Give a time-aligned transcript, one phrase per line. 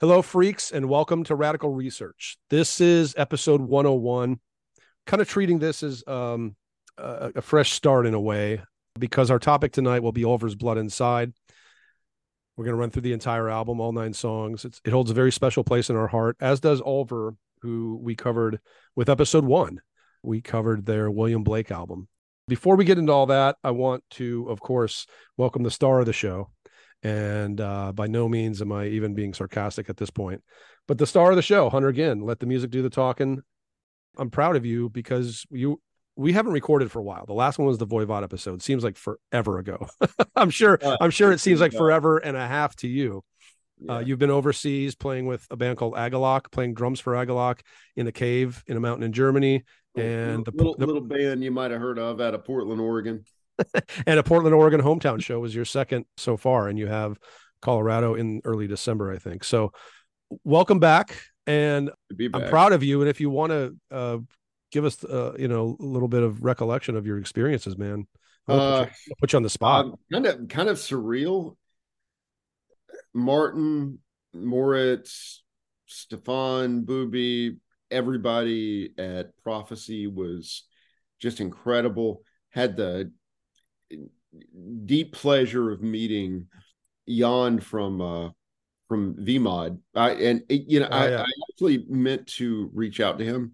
[0.00, 2.38] Hello, freaks, and welcome to Radical Research.
[2.48, 4.40] This is episode 101.
[5.06, 6.56] Kind of treating this as um,
[6.96, 8.62] a, a, fresh start in a way,
[8.98, 11.34] because our topic tonight will be Ulver's Blood Inside.
[12.56, 14.64] We're going to run through the entire album, all nine songs.
[14.64, 18.14] It's, it holds a very special place in our heart, as does Ulver, who we
[18.14, 18.58] covered
[18.96, 19.82] with episode one.
[20.22, 22.08] We covered their William Blake album.
[22.48, 26.06] Before we get into all that, I want to, of course, welcome the star of
[26.06, 26.52] the show,
[27.02, 30.42] and uh, by no means am I even being sarcastic at this point.
[30.86, 33.42] But the star of the show, Hunter Ginn, let the music do the talking.
[34.18, 35.80] I'm proud of you because you
[36.16, 37.24] we haven't recorded for a while.
[37.24, 38.62] The last one was the Voivod episode.
[38.62, 39.86] Seems like forever ago.
[40.36, 40.78] I'm sure.
[41.00, 43.22] I'm sure it seems like forever and a half to you.
[43.80, 43.92] Uh, yeah.
[43.92, 47.60] Uh, you've been overseas playing with a band called Agalloch, playing drums for Agalloch
[47.96, 49.64] in a cave in a mountain in Germany,
[49.96, 53.24] and the little, the, little band you might have heard of out of Portland, Oregon.
[54.06, 57.18] and a Portland, Oregon hometown show was your second so far, and you have
[57.62, 59.44] Colorado in early December, I think.
[59.44, 59.72] So,
[60.44, 62.30] welcome back, and back.
[62.34, 63.00] I'm proud of you.
[63.00, 64.18] And if you want to uh,
[64.70, 68.06] give us, uh, you know, a little bit of recollection of your experiences, man,
[68.48, 69.86] uh, put, you, put, you, on the spot.
[69.86, 71.56] Um, kind of, kind of surreal.
[73.12, 73.98] Martin,
[74.32, 75.42] Moritz,
[75.86, 77.56] Stefan, Booby,
[77.90, 80.64] everybody at Prophecy was
[81.18, 82.22] just incredible.
[82.50, 83.12] Had the
[84.84, 86.46] deep pleasure of meeting
[87.08, 88.30] Jan from uh,
[88.88, 89.78] from Vemod.
[89.94, 91.22] I and you know oh, I.
[91.22, 93.52] I actually meant to reach out to him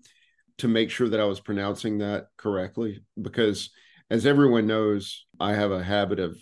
[0.58, 3.70] to make sure that I was pronouncing that correctly because
[4.08, 6.38] as everyone knows, I have a habit of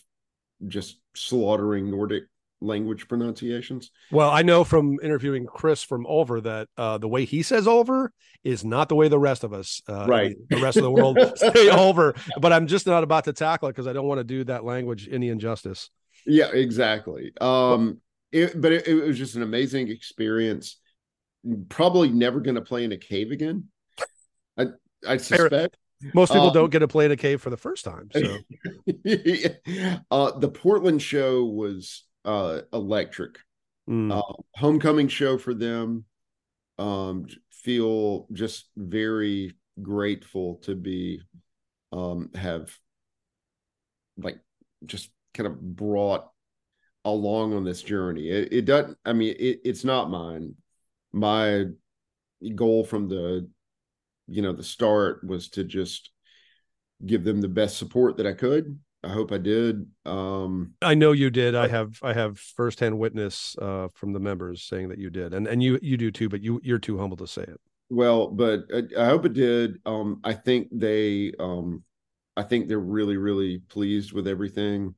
[0.67, 2.25] just slaughtering Nordic
[2.65, 3.91] language pronunciations.
[4.11, 8.13] Well, I know from interviewing Chris from Ulver that uh, the way he says Ulver
[8.43, 11.19] is not the way the rest of us, uh, right, the rest of the world
[11.37, 12.15] say Ulver.
[12.41, 14.65] But I'm just not about to tackle it because I don't want to do that
[14.65, 15.91] language any injustice.
[16.27, 17.33] Yeah, exactly.
[17.41, 18.01] Um,
[18.33, 20.79] it, but it, it was just an amazing experience.
[21.69, 23.69] Probably never going to play in a cave again.
[24.59, 24.67] I
[25.07, 25.77] I suspect.
[26.13, 28.11] Most people um, don't get to play in a cave for the first time.
[28.13, 28.21] So,
[30.11, 33.39] uh, the Portland show was uh, electric.
[33.89, 34.17] Mm.
[34.17, 36.05] Uh, homecoming show for them.
[36.79, 41.21] Um, feel just very grateful to be
[41.93, 42.77] um, have
[44.17, 44.39] like
[44.85, 46.29] just kind of brought
[47.05, 48.29] along on this journey.
[48.29, 48.99] It, it doesn't.
[49.05, 50.55] I mean, it, it's not mine.
[51.13, 51.67] My
[52.55, 53.49] goal from the
[54.27, 56.11] you know the start was to just
[57.05, 59.87] give them the best support that I could I hope I did.
[60.07, 61.55] Um, I know you did.
[61.55, 65.47] I have I have firsthand witness uh, from the members saying that you did, and
[65.47, 66.29] and you you do too.
[66.29, 67.61] But you you're too humble to say it.
[67.91, 69.79] Well, but I, I hope it did.
[69.85, 71.85] Um, I think they, um,
[72.37, 74.95] I think they're really really pleased with everything.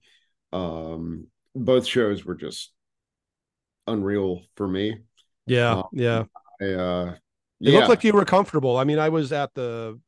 [0.53, 2.73] Um, both shows were just
[3.87, 4.99] unreal for me.
[5.47, 6.25] Yeah, um, yeah.
[6.61, 7.15] I, uh,
[7.61, 7.79] it yeah.
[7.79, 8.77] looked like you were comfortable.
[8.77, 9.99] I mean, I was at the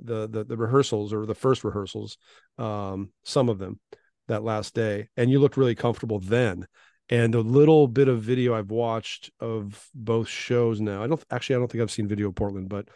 [0.00, 2.18] the the, the rehearsals or the first rehearsals,
[2.58, 3.80] um, some of them
[4.28, 6.66] that last day, and you looked really comfortable then.
[7.10, 11.56] And the little bit of video I've watched of both shows now, I don't actually
[11.56, 12.88] I don't think I've seen video of Portland, but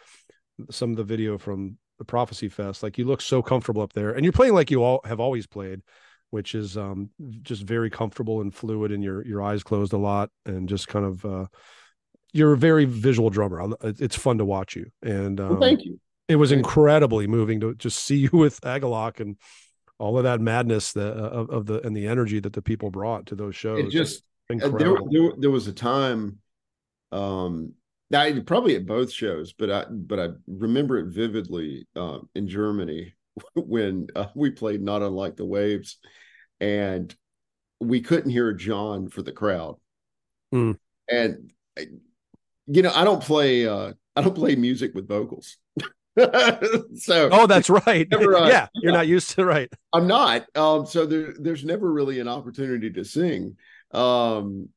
[0.69, 4.11] some of the video from the Prophecy Fest, like you look so comfortable up there,
[4.11, 5.81] and you're playing like you all have always played,
[6.29, 7.09] which is um,
[7.41, 11.05] just very comfortable and fluid, and your your eyes closed a lot, and just kind
[11.05, 11.45] of uh,
[12.33, 13.75] you're a very visual drummer.
[13.81, 17.75] It's fun to watch you, and um, well, thank you it was incredibly moving to
[17.75, 19.37] just see you with Agalloch and
[19.99, 22.89] all of that madness that, uh, of, of, the and the energy that the people
[22.89, 23.79] brought to those shows.
[23.79, 26.39] It just uh, there, there, there, was a time,
[27.11, 27.73] um,
[28.13, 33.13] I probably at both shows, but I but I remember it vividly uh, in Germany
[33.55, 35.97] when uh, we played "Not Unlike the Waves,"
[36.59, 37.13] and
[37.79, 39.77] we couldn't hear John for the crowd,
[40.53, 40.77] mm.
[41.09, 41.51] and
[42.67, 45.57] you know I don't play uh, I don't play music with vocals.
[46.95, 48.07] so oh that's right.
[48.11, 49.71] never, uh, yeah you're not used to right.
[49.93, 50.45] I'm not.
[50.55, 53.57] Um so there there's never really an opportunity to sing.
[53.91, 54.69] Um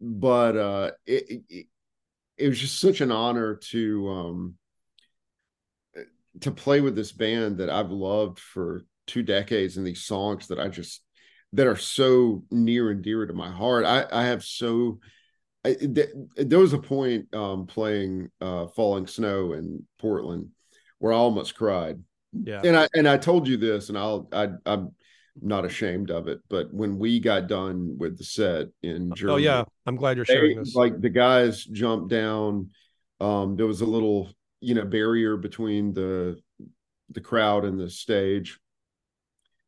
[0.00, 1.66] but uh it, it,
[2.38, 4.54] it was just such an honor to um
[6.40, 10.58] to play with this band that i've loved for two decades and these songs that
[10.58, 11.02] i just
[11.52, 13.84] that are so near and dear to my heart.
[13.84, 15.00] I i have so
[15.62, 20.48] I, th- there was a point um, playing uh, falling snow in portland
[21.00, 21.98] where I almost cried.
[22.32, 22.60] Yeah.
[22.64, 24.92] And I and I told you this, and I'll I I'm
[25.42, 26.38] not ashamed of it.
[26.48, 30.24] But when we got done with the set in Germany, oh yeah, I'm glad you're
[30.24, 30.76] sharing they, this.
[30.76, 32.70] Like the guys jumped down.
[33.20, 34.30] Um, there was a little
[34.60, 36.38] you know barrier between the
[37.10, 38.60] the crowd and the stage,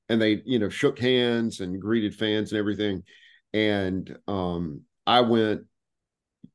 [0.09, 3.03] and they you know shook hands and greeted fans and everything.
[3.53, 5.63] And um, I went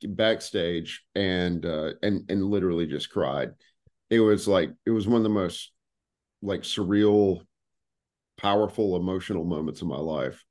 [0.03, 3.49] backstage and uh and and literally just cried
[4.09, 5.71] it was like it was one of the most
[6.41, 7.41] like surreal
[8.37, 10.43] powerful emotional moments of my life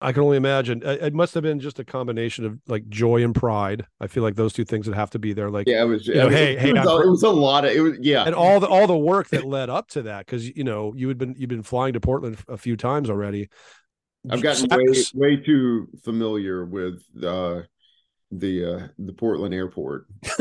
[0.00, 0.80] I can only imagine.
[0.84, 3.84] It must have been just a combination of like joy and pride.
[4.00, 5.50] I feel like those two things would have to be there.
[5.50, 6.06] Like, yeah, it was.
[6.06, 7.98] You know, hey, it hey, was, a, it was a lot of it was.
[8.00, 10.94] Yeah, and all the all the work that led up to that because you know
[10.94, 13.48] you had been you've been flying to Portland a few times already.
[14.30, 17.62] I've gotten way way too familiar with uh,
[18.30, 20.06] the uh, the Portland airport.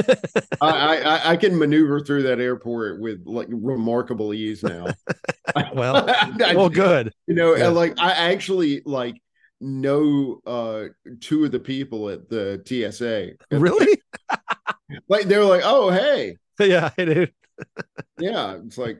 [0.61, 4.87] I, I, I can maneuver through that airport with like remarkable ease now.
[5.73, 7.13] well, I, well, good.
[7.27, 7.67] You know, yeah.
[7.67, 9.21] like I actually like
[9.59, 10.83] know uh
[11.19, 13.31] two of the people at the TSA.
[13.57, 14.01] Really?
[15.09, 16.37] like they're like, oh hey.
[16.59, 17.33] Yeah, dude.
[18.19, 18.99] yeah, it's like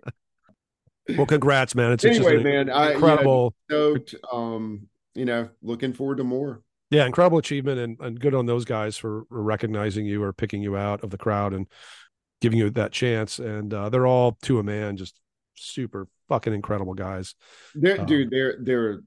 [1.16, 1.92] well, congrats, man.
[1.92, 2.70] It's anyway, man.
[2.70, 3.56] Incredible.
[3.70, 6.62] I, you know, stoked, um, you know, looking forward to more.
[6.90, 10.78] Yeah, incredible achievement and, and good on those guys for, recognizing you or picking you
[10.78, 11.68] out of the crowd and
[12.40, 13.40] giving you that chance.
[13.40, 15.20] And uh, they're all to a man, just
[15.56, 17.36] super fucking incredible guys.
[17.76, 19.00] They're, um, dude, they're they're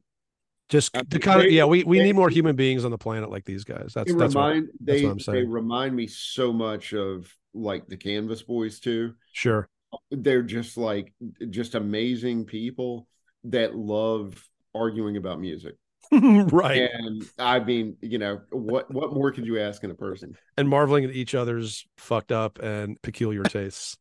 [0.68, 3.30] just to kind of yeah we, we they, need more human beings on the planet
[3.30, 3.92] like these guys.
[3.94, 5.38] That's that's, remind, what, they, what i'm saying.
[5.38, 9.14] they remind me so much of like the canvas boys too.
[9.32, 9.68] Sure.
[10.10, 11.12] They're just like
[11.50, 13.08] just amazing people
[13.44, 15.74] that love arguing about music
[16.50, 20.36] right and i mean you know what what more could you ask in a person
[20.56, 23.96] and marveling at each other's fucked up and peculiar tastes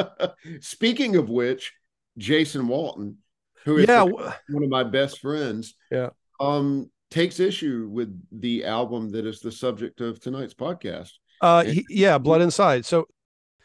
[0.60, 1.72] speaking of which
[2.16, 3.16] jason walton
[3.64, 4.02] who is yeah.
[4.02, 9.52] one of my best friends, yeah, um, takes issue with the album that is the
[9.52, 11.12] subject of tonight's podcast.
[11.40, 12.84] Uh, he, yeah, Blood Inside.
[12.84, 13.06] So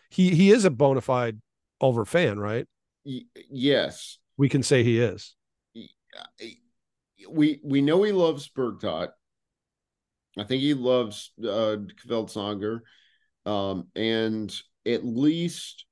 [0.09, 1.41] he he is a bona fide
[1.81, 2.67] Ulver fan, right?
[3.05, 5.35] Y- yes, we can say he is.
[7.30, 9.10] We we know he loves Bergtatt.
[10.38, 12.81] I think he loves uh Kveldssanger,
[13.45, 14.54] um, and
[14.86, 15.86] at least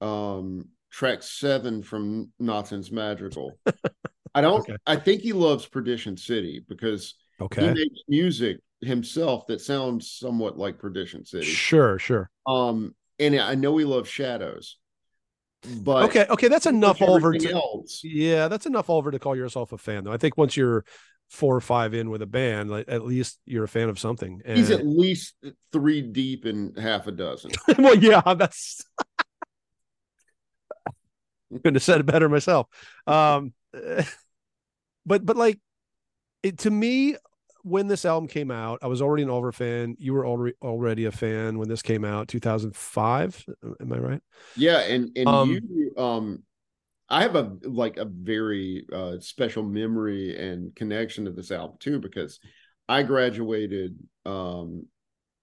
[0.00, 3.58] um track seven from Nattens Madrigal.
[4.34, 4.60] I don't.
[4.60, 4.76] Okay.
[4.86, 7.62] I think he loves Perdition City because okay.
[7.62, 11.46] he makes music himself that sounds somewhat like Perdition City.
[11.46, 12.30] Sure, sure.
[12.46, 14.76] Um, and I know he loves Shadows.
[15.82, 18.00] But okay, okay, that's enough Ulver to else.
[18.02, 20.12] yeah, that's enough Ulver to call yourself a fan though.
[20.12, 20.84] I think once you're
[21.28, 24.40] four or five in with a band, like at least you're a fan of something.
[24.44, 24.56] And...
[24.56, 25.34] He's at least
[25.70, 27.50] three deep in half a dozen.
[27.78, 28.84] well, yeah, that's
[31.52, 32.66] couldn't have said it better myself.
[33.06, 33.52] Um,
[35.06, 35.58] but but like
[36.42, 37.16] it to me,
[37.62, 39.96] when this album came out, I was already an Ulver fan.
[39.98, 43.46] You were already already a fan when this came out, 2005.
[43.80, 44.22] Am I right?
[44.56, 46.42] Yeah, and and um, you um
[47.08, 51.98] I have a like a very uh, special memory and connection to this album too
[51.98, 52.38] because
[52.88, 54.86] I graduated um,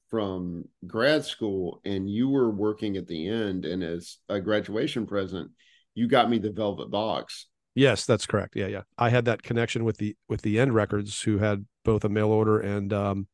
[0.09, 5.51] from grad school and you were working at the end and as a graduation present
[5.93, 7.47] you got me the Velvet Box.
[7.77, 8.55] Yes, that's correct.
[8.55, 8.81] Yeah, yeah.
[8.97, 12.29] I had that connection with the with the End Records, who had both a mail
[12.29, 13.27] order and um,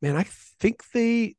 [0.00, 0.24] man, I
[0.60, 1.36] think they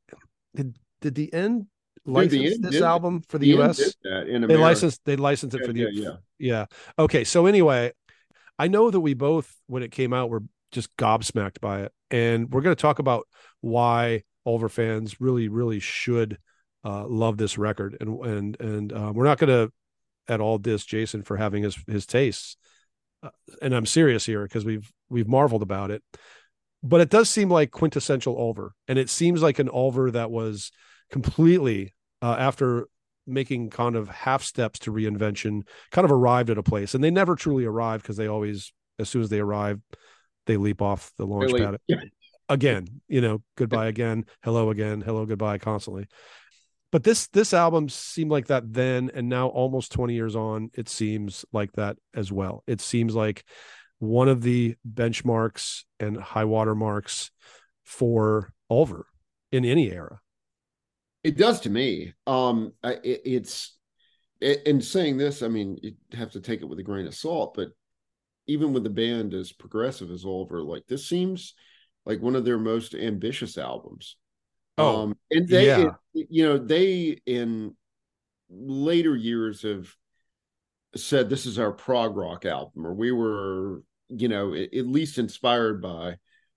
[0.54, 0.76] did.
[1.00, 1.66] Did the End
[2.04, 3.94] license the end, this album for the, the U.S.
[4.02, 6.64] they licensed they licensed it yeah, for the yeah, yeah yeah.
[6.98, 7.92] Okay, so anyway,
[8.58, 10.42] I know that we both when it came out were
[10.72, 13.26] just gobsmacked by it, and we're going to talk about
[13.60, 16.38] why Ulver fans really really should
[16.84, 19.72] uh, love this record, and and and uh, we're not going to
[20.28, 22.56] at all diss Jason for having his his tastes,
[23.22, 23.30] uh,
[23.62, 26.02] and I'm serious here because we've we've marveled about it.
[26.82, 30.70] But it does seem like quintessential Ulver, and it seems like an Ulver that was
[31.10, 32.86] completely uh, after
[33.26, 37.10] making kind of half steps to reinvention, kind of arrived at a place, and they
[37.10, 39.80] never truly arrived because they always, as soon as they arrive,
[40.46, 41.78] they leap off the launch pad.
[42.48, 46.06] Again, you know, goodbye again, hello again, hello goodbye constantly
[46.90, 50.88] but this this album seemed like that then and now almost 20 years on it
[50.88, 52.62] seems like that as well.
[52.66, 53.44] It seems like
[53.98, 57.30] one of the benchmarks and high water marks
[57.84, 59.06] for Ulver
[59.52, 60.20] in any era.
[61.24, 62.14] It does to me.
[62.26, 63.78] Um it, it's
[64.40, 67.54] in saying this i mean you have to take it with a grain of salt
[67.54, 67.70] but
[68.46, 71.54] even with the band as progressive as Ulver like this seems
[72.06, 74.16] like one of their most ambitious albums
[74.78, 75.90] Oh, um, and they, yeah.
[76.14, 77.74] it, you know, they in
[78.48, 79.92] later years have
[80.94, 85.82] said this is our prog rock album, or we were, you know, at least inspired
[85.82, 86.16] by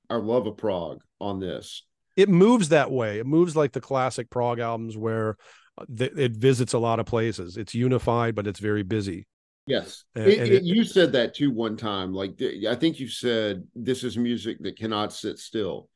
[0.10, 1.84] our love of prog on this.
[2.16, 3.20] It moves that way.
[3.20, 5.38] It moves like the classic prog albums where
[5.78, 7.58] uh, it visits a lot of places.
[7.58, 9.28] It's unified, but it's very busy.
[9.68, 12.14] Yes, and, it, and it, you said that too one time.
[12.14, 15.88] Like I think you said, this is music that cannot sit still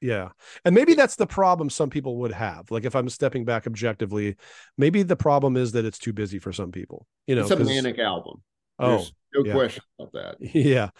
[0.00, 0.28] Yeah.
[0.64, 2.70] And maybe that's the problem some people would have.
[2.70, 4.36] Like if I'm stepping back objectively,
[4.76, 7.06] maybe the problem is that it's too busy for some people.
[7.26, 8.42] You know, it's a manic album.
[8.78, 9.52] There's oh, no yeah.
[9.52, 10.36] question about that.
[10.54, 10.90] Yeah.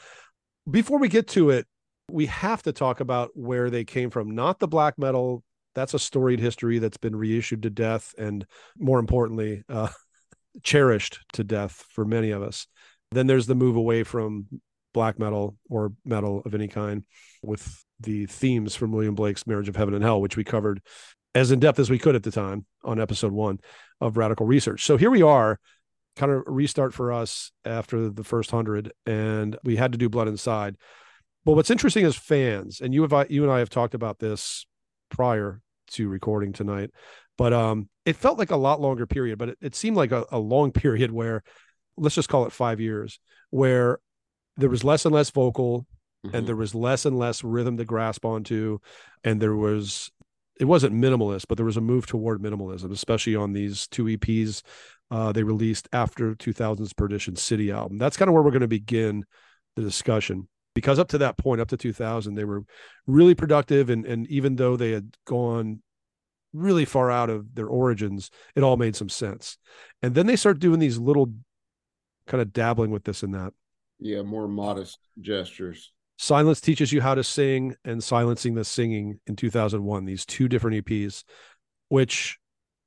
[0.69, 1.67] Before we get to it,
[2.11, 5.43] we have to talk about where they came from, not the black metal.
[5.75, 8.45] That's a storied history that's been reissued to death and
[8.77, 9.89] more importantly, uh,
[10.63, 12.67] cherished to death for many of us.
[13.13, 14.49] Then there's the move away from
[14.93, 17.05] black metal or metal of any kind
[17.43, 20.81] with the themes from William Blake's Marriage of Heaven and Hell, which we covered
[21.35, 23.59] as in depth as we could at the time on episode one
[24.01, 24.85] of Radical Research.
[24.85, 25.59] So here we are,
[26.17, 30.29] kind of restart for us after the first hundred, and we had to do Blood
[30.29, 30.77] Inside.
[31.45, 34.67] But what's interesting is fans, and you have you and I have talked about this
[35.11, 35.61] prior
[35.93, 36.91] to recording tonight,
[37.37, 40.25] but um, it felt like a lot longer period, but it, it seemed like a,
[40.31, 41.43] a long period where,
[41.97, 44.01] let's just call it five years, where
[44.59, 45.87] there was less and less vocal
[46.27, 46.37] mm-hmm.
[46.37, 48.79] and there was less and less rhythm to grasp onto
[49.25, 50.11] and there was
[50.61, 54.63] it wasn't minimalist but there was a move toward minimalism especially on these two eps
[55.11, 57.99] uh, they released after 2000's perdition city album.
[57.99, 59.25] That's kind of where we're going to begin
[59.77, 62.63] the discussion because up to that point up to 2000 they were
[63.07, 65.83] really productive and and even though they had gone
[66.53, 69.57] really far out of their origins it all made some sense.
[70.03, 71.33] And then they start doing these little
[72.27, 73.53] kind of dabbling with this and that
[74.01, 79.37] yeah more modest gestures Silence teaches you how to sing and silencing the singing in
[79.37, 80.05] 2001.
[80.05, 81.23] These two different EPs,
[81.91, 82.39] which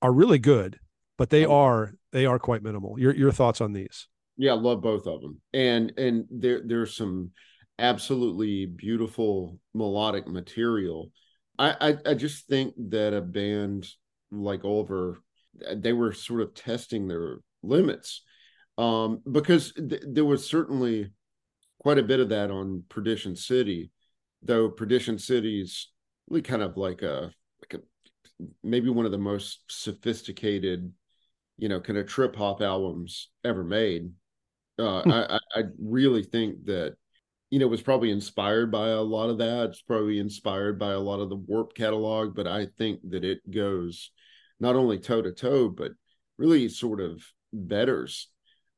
[0.02, 0.80] are really good,
[1.18, 3.00] but they are they are quite minimal.
[3.00, 4.08] Your your thoughts on these?
[4.36, 7.32] Yeah, I love both of them, and and there there's some
[7.80, 11.12] absolutely beautiful melodic material.
[11.58, 13.88] I, I I just think that a band
[14.30, 15.22] like Ulver,
[15.74, 18.24] they were sort of testing their limits,
[18.82, 21.12] um, because th- there was certainly
[21.80, 23.92] quite a bit of that on Perdition City,
[24.42, 25.90] though Perdition City's
[26.28, 30.92] really kind of like a like a maybe one of the most sophisticated,
[31.60, 34.10] you know, kind of trip hop albums ever made.
[34.80, 35.12] Uh, hmm.
[35.12, 36.96] I, I really think that
[37.52, 39.70] you know was probably inspired by a lot of that.
[39.70, 43.48] It's probably inspired by a lot of the Warp catalog, but I think that it
[43.52, 44.10] goes
[44.60, 45.92] not only toe to toe, but
[46.40, 47.24] really sort of
[47.54, 48.28] betters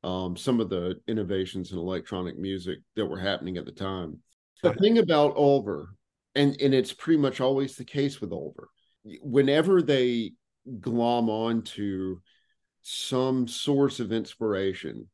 [0.04, 4.20] um, some of the innovations in electronic music that were happening at the time.
[4.62, 5.96] The thing about Ulver,
[6.36, 8.70] and and it's pretty much always the case with Ulver,
[9.22, 10.34] whenever they
[10.80, 12.20] glom onto
[12.82, 15.10] some source of inspiration,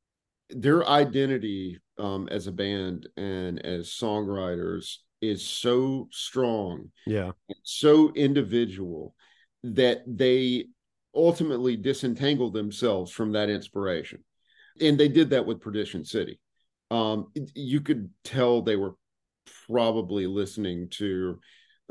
[0.50, 7.32] their identity um, as a band and as songwriters is so strong, yeah,
[7.64, 9.16] so individual
[9.64, 10.66] that they
[11.16, 14.24] ultimately disentangle themselves from that inspiration
[14.82, 16.40] and they did that with Perdition City.
[16.92, 18.96] Um, you could tell they were
[19.68, 21.40] probably listening to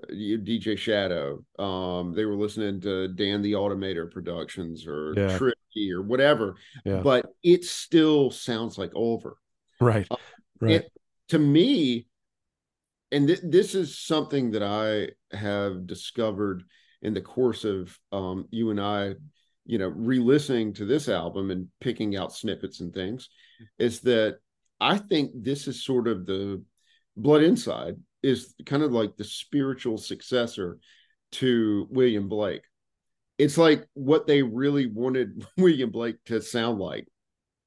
[0.03, 1.45] uh, DJ Shadow.
[1.59, 5.39] Um, they were listening to Dan the Automator Productions or yeah.
[5.39, 6.57] Tricky or whatever.
[6.85, 7.01] Yeah.
[7.01, 9.37] But it still sounds like Ulver.
[9.81, 10.07] Right.
[10.11, 10.17] Uh,
[10.61, 10.73] right.
[10.73, 10.93] It,
[11.29, 12.07] to me,
[13.13, 16.65] and th- this is something that I have discovered
[17.03, 19.15] in the course of um, you and I
[19.69, 23.29] you know, re-listening to this album and picking out snippets and things,
[23.79, 24.39] is that
[24.81, 26.65] I think this is sort of the
[27.17, 30.79] Blood Inside is kind of like the spiritual successor
[31.33, 32.63] to William Blake.
[33.37, 37.07] It's like what they really wanted William Blake to sound like.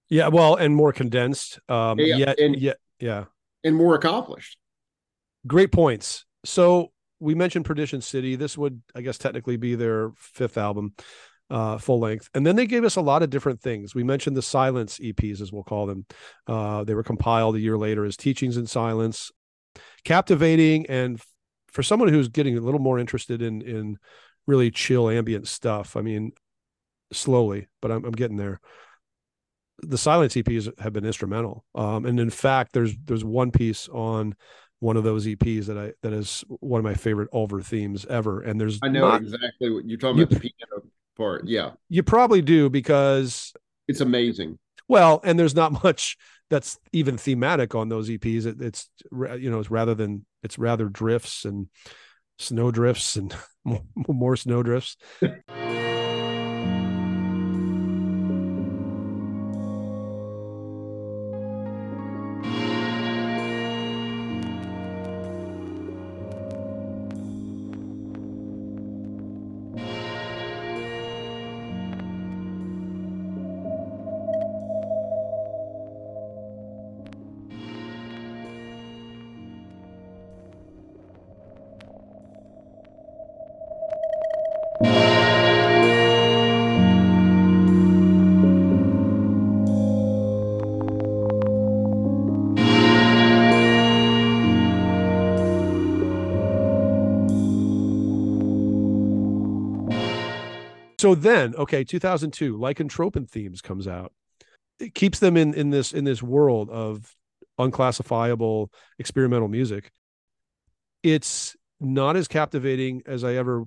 [0.10, 1.60] Yeah, well, and more condensed.
[1.70, 3.26] Um, yeah, yet, and, yeah, yeah,
[3.64, 4.58] and more accomplished.
[5.46, 6.26] Great points.
[6.46, 8.36] So we mentioned Perdition City.
[8.36, 10.94] This would, I guess, technically be their fifth album
[11.52, 12.30] uh, full length.
[12.34, 13.94] And then they gave us a lot of different things.
[13.94, 16.06] We mentioned the silence EPs, as we'll call them.
[16.48, 19.32] Uh, they were compiled a year later as Teachings in Silence,
[20.06, 20.86] captivating.
[20.88, 21.22] And
[21.68, 23.98] for someone who's getting a little more interested in in
[24.48, 26.32] really chill ambient stuff, I mean,
[27.12, 28.60] slowly, but I'm, I'm getting there.
[29.84, 31.66] The silence EPs have been instrumental.
[31.76, 34.36] Um, and in fact, there's there's one piece on
[34.80, 38.42] one of those EPs that I that is one of my favorite Ulver themes ever.
[38.42, 41.48] And there's I know not, exactly what you're talking you, about the piano part.
[41.48, 41.72] Yeah.
[41.90, 43.54] You probably do because
[43.88, 44.58] it's amazing.
[44.88, 46.18] Well, and there's not much
[46.50, 48.46] that's even thematic on those EPs.
[48.46, 51.68] It, it's you know, it's rather than it's rather drifts and
[52.40, 53.34] snow drifts and
[53.66, 54.64] more, more snow
[101.02, 104.14] So then, okay, 2002, Lyckantropen themes comes out.
[104.80, 107.16] It keeps them in in this in this world of
[107.58, 109.92] unclassifiable experimental music.
[111.02, 113.64] It's not as captivating as I ever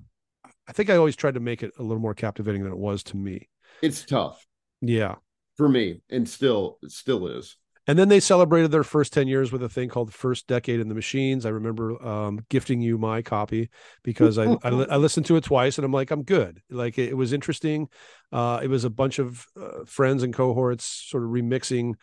[0.65, 3.03] I think I always tried to make it a little more captivating than it was
[3.03, 3.49] to me.
[3.81, 4.47] It's tough.
[4.79, 5.15] Yeah.
[5.57, 7.57] For me, and still it still is.
[7.87, 10.89] And then they celebrated their first 10 years with a thing called First Decade in
[10.89, 11.45] the Machines.
[11.45, 13.69] I remember um, gifting you my copy
[14.03, 16.61] because I, I, I, listened to it twice and I'm like, I'm good.
[16.69, 17.87] Like it, it was interesting.
[18.31, 21.93] Uh, it was a bunch of uh, friends and cohorts sort of remixing,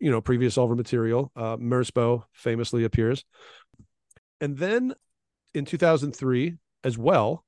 [0.00, 1.30] you know, previous Ulver material.
[1.36, 1.56] Uh,
[2.32, 3.24] famously appears.
[4.40, 4.92] And then
[5.54, 7.44] in 2003 as well,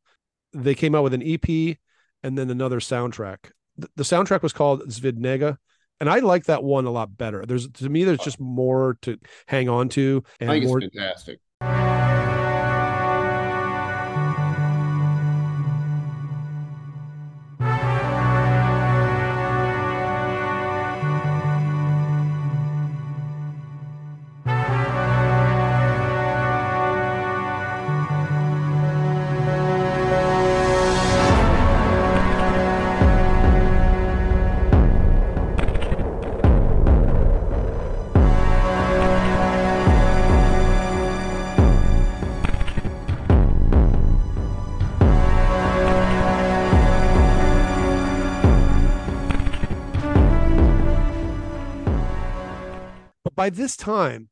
[0.53, 1.77] they came out with an EP
[2.23, 3.51] and then another soundtrack.
[3.77, 5.59] The, the soundtrack was called Svidd Neger
[6.01, 7.45] and I like that one a lot better.
[7.47, 10.95] There's to me, there's just more to hang on to, and I think more, it's
[10.95, 11.41] fantastic.
[53.45, 54.31] By this time,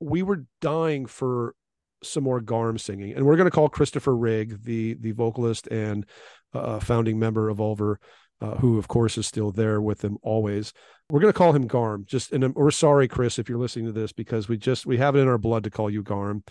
[0.00, 1.54] we were dying for
[2.02, 6.04] some more Garm singing, and we're going to call Kristoffer Rygg, the the vocalist and
[6.52, 8.00] uh, founding member of Ulver,
[8.40, 10.72] uh, who of course is still there with them always.
[11.10, 12.06] We're going to call him Garm.
[12.06, 15.14] Just and we're sorry, Chris, if you're listening to this, because we just we have
[15.14, 16.42] it in our blood to call you Garm.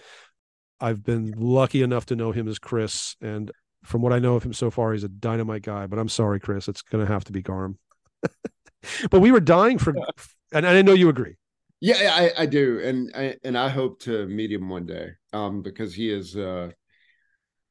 [0.80, 3.52] I've been lucky enough to know him as Chris, and
[3.84, 5.86] from what I know of him so far, he's a dynamite guy.
[5.86, 7.78] But I'm sorry, Chris, it's going to have to be Garm.
[9.12, 9.94] but we were dying for,
[10.54, 11.36] and I know you agree.
[11.82, 15.62] Yeah, I, I do, and I and I hope to meet him one day, um,
[15.62, 16.72] because he is uh,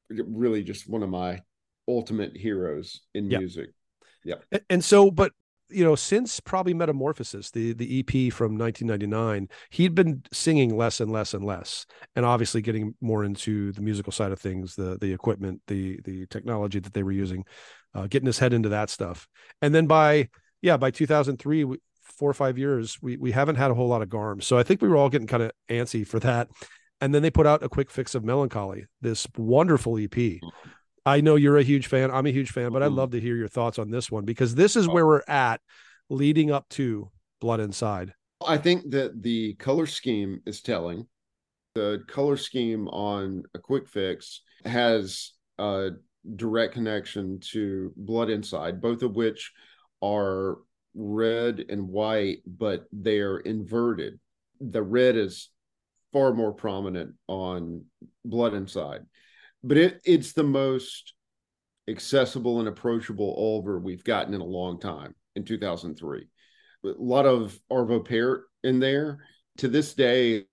[0.09, 1.42] really just one of my
[1.87, 3.68] ultimate heroes in music.
[4.25, 5.33] Yeah, and, and so, but
[5.68, 11.12] you know, since probably Metamorphosis, the the EP from 1999, he'd been singing less and
[11.12, 11.85] less and less,
[12.16, 16.25] and obviously getting more into the musical side of things, the the equipment, the the
[16.27, 17.44] technology that they were using,
[17.94, 19.29] uh, getting his head into that stuff,
[19.61, 20.31] and then by
[20.62, 21.66] yeah, by 2003,
[22.18, 24.44] four or five years, we we haven't had a whole lot of Garms.
[24.44, 26.48] So I think we were all getting kind of antsy for that.
[27.00, 30.11] And then they put out a quick fix of melancholy, this wonderful EP.
[30.11, 30.68] Mm-hmm.
[31.07, 32.11] I know you're a huge fan.
[32.11, 32.96] I'm a huge fan, but I'd mm-hmm.
[32.96, 34.92] love to hear your thoughts on this one because this is oh.
[34.92, 35.61] where we're at
[36.11, 38.12] leading up to Blood Inside.
[38.46, 41.07] I think that the color scheme is telling.
[41.74, 45.90] The color scheme on a quick fix has a
[46.37, 49.52] direct connection to Blood Inside, both of which
[50.02, 50.59] are
[50.99, 54.19] red and white, but they're inverted.
[54.61, 55.51] The red is
[56.13, 57.85] far more prominent on
[58.25, 59.07] Blood Inside,
[59.63, 61.15] but it, it's the most
[61.89, 66.27] accessible and approachable Ulver we've gotten in a long time in 2003.
[66.85, 69.19] A lot of Arvo Pärt in there.
[69.59, 70.45] To this day,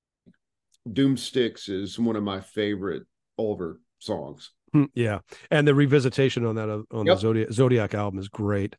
[0.88, 3.04] Doomsticks is one of my favorite
[3.38, 4.52] Ulver songs.
[4.74, 5.20] Hmm, yeah,
[5.52, 7.16] and the revisitation on that uh, on yep.
[7.16, 8.76] the Zodiac Zodiac album is great.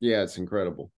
[0.00, 0.92] Yeah, it's incredible.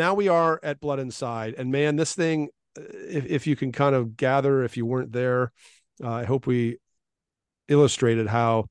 [0.00, 3.70] Now we are at Blood Inside, and man, this thing, uh, if if you can
[3.70, 5.52] kind of gather, if you weren't there,
[6.02, 6.78] uh, I hope we
[7.68, 8.70] illustrated how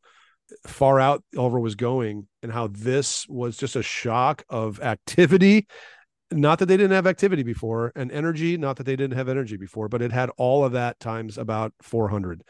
[0.66, 5.68] far out Ulver was going and how this was just a shock of activity.
[6.32, 9.58] Not that they didn't have activity before and energy, not that they didn't have energy
[9.58, 12.42] before, but it had all of that times about 400.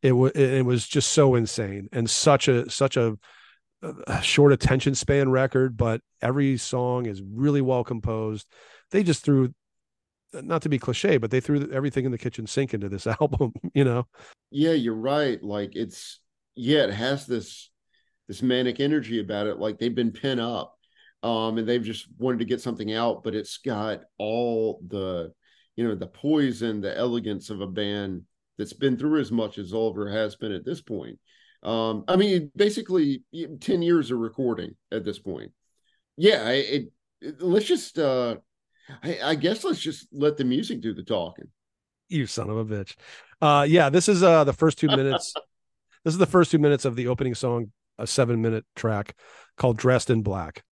[0.00, 3.16] It was it was just so insane and such a such a,
[3.82, 8.46] a short attention span record, but every song is really well composed.
[8.90, 9.52] They just threw
[10.32, 13.52] not to be cliche, but they threw everything in the kitchen sink into this album,
[13.74, 14.06] you know?
[14.50, 15.42] Yeah, you're right.
[15.42, 16.20] Like it's
[16.54, 17.70] yeah, it has this
[18.28, 20.76] this manic energy about it, like they've been pent up.
[21.22, 25.32] Um, and they've just wanted to get something out, but it's got all the,
[25.76, 28.22] you know, the poison, the elegance of a band
[28.58, 31.20] that's been through as much as Ulver has been at this point.
[31.62, 33.22] Um, I mean, basically
[33.60, 35.52] 10 years of recording at this point.
[36.16, 38.36] Yeah, it, it let's just uh
[39.02, 41.48] I, I guess let's just let the music do the talking.
[42.08, 42.96] You son of a bitch.
[43.40, 45.32] Uh yeah, this is uh the first two minutes
[46.04, 49.14] this is the first two minutes of the opening song, a seven minute track
[49.56, 50.64] called Dressed in Black.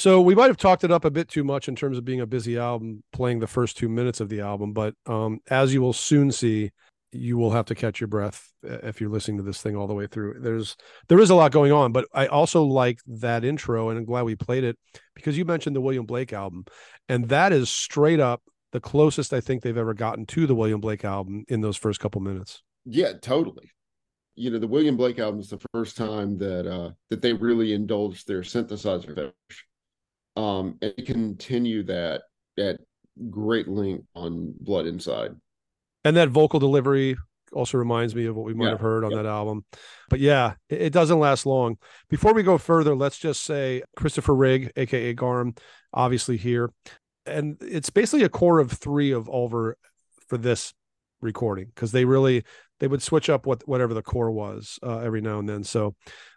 [0.00, 2.22] So we might have talked it up a bit too much in terms of being
[2.22, 4.72] a busy album, playing the first two minutes of the album.
[4.72, 6.70] But um, as you will soon see,
[7.12, 9.92] you will have to catch your breath if you're listening to this thing all the
[9.92, 10.40] way through.
[10.40, 10.74] There's
[11.10, 14.22] there is a lot going on, but I also like that intro, and I'm glad
[14.22, 14.78] we played it
[15.14, 16.64] because you mentioned the William Blake album,
[17.10, 18.40] and that is straight up
[18.72, 22.00] the closest I think they've ever gotten to the William Blake album in those first
[22.00, 22.62] couple minutes.
[22.86, 23.70] Yeah, totally.
[24.34, 27.74] You know, the William Blake album is the first time that uh that they really
[27.74, 29.66] indulged their synthesizer fetish
[30.40, 32.22] um, and continue that
[32.58, 32.80] at
[33.28, 35.32] great length on Blood Inside.
[36.04, 37.16] And that vocal delivery
[37.52, 39.18] also reminds me of what we might yeah, have heard on yeah.
[39.18, 39.64] that album.
[40.08, 41.76] But yeah, it, it, doesn't last long.
[42.08, 45.54] Before we go further, let's just say Kristoffer Rygg, aka Garm,
[45.92, 46.70] obviously here.
[47.26, 49.76] And it's basically a core of three of Ulver
[50.28, 50.72] for this
[51.20, 52.44] recording because they really
[52.78, 55.64] they would switch up what whatever the core was uh, every now and then.
[55.64, 55.94] So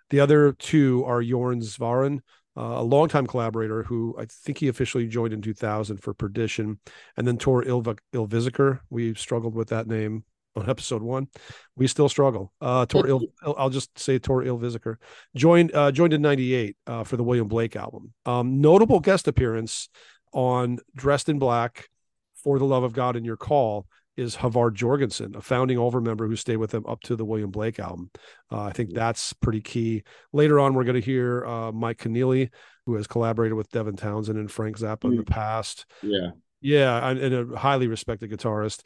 [0.10, 2.20] the other two are Jorn Svaren,
[2.56, 6.80] uh, a longtime collaborator who I think he officially joined in 2000 for Perdition,
[7.18, 8.80] and then Tor Ilva, Ylvisaker.
[8.90, 10.24] We struggled with that name
[10.56, 11.28] on episode one.
[11.76, 12.54] We still struggle.
[12.62, 13.22] Uh, Tor Il,
[13.58, 14.98] I'll just say Tor Ylvisaker
[15.36, 18.14] joined uh, joined in '98 uh, for the William Blake album.
[18.26, 19.90] Um, notable guest appearance
[20.32, 21.90] on Dressed in Black,
[22.36, 26.28] For the Love of God in Your Call, is Havard Jorgensen, a founding Ulver member
[26.28, 28.12] who stayed with them up to the William Blake album.
[28.52, 30.04] Uh, I think that's pretty key.
[30.32, 32.50] Later on, we're going to hear uh, Mike Keneally,
[32.86, 35.30] who has collaborated with Devin Townsend and Frank Zappa in the mm.
[35.30, 35.86] past.
[36.02, 36.32] Yeah.
[36.62, 37.10] Yeah.
[37.10, 38.86] And, and, a highly respected guitarist.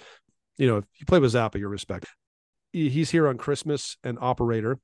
[0.57, 2.09] You know, if you play with Zappa, you're respected.
[2.71, 4.79] He's here on Christmas and Operator.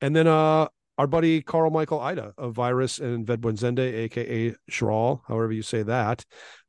[0.00, 4.54] And then uh, our buddy Carl Michael Eide of Virus and Ved Buens Ende, aka
[4.70, 6.24] Czral, however you say that,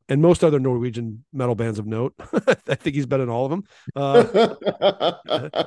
[0.10, 2.14] and most other Norwegian metal bands of note.
[2.68, 3.64] I think he's been in all of them.
[3.96, 5.64] Uh,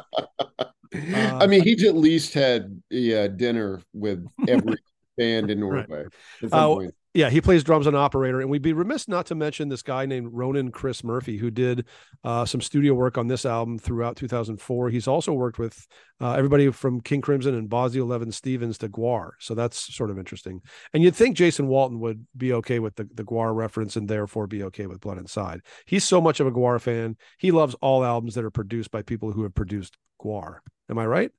[1.41, 4.79] I mean, he's at least had yeah dinner with every
[5.17, 6.07] band in Norway.
[6.43, 6.53] Right.
[6.53, 9.83] Uh, yeah, he plays drums and operator, and we'd be remiss not to mention this
[9.83, 11.87] guy named Ronan Chris Murphy, who did
[12.23, 14.91] uh, some studio work on this album throughout 2004.
[14.91, 15.89] He's also worked with
[16.21, 20.19] uh, everybody from King Crimson and Bozzio Levin Stevens to GWAR, so that's sort of
[20.19, 20.63] interesting.
[20.95, 24.47] And you'd think Jason Walton would be okay with the the GWAR reference and therefore
[24.47, 25.63] be okay with Blood Inside.
[25.87, 29.03] He's so much of a GWAR fan; he loves all albums that are produced by
[29.03, 30.59] people who have produced GWAR.
[30.89, 31.33] Am I right?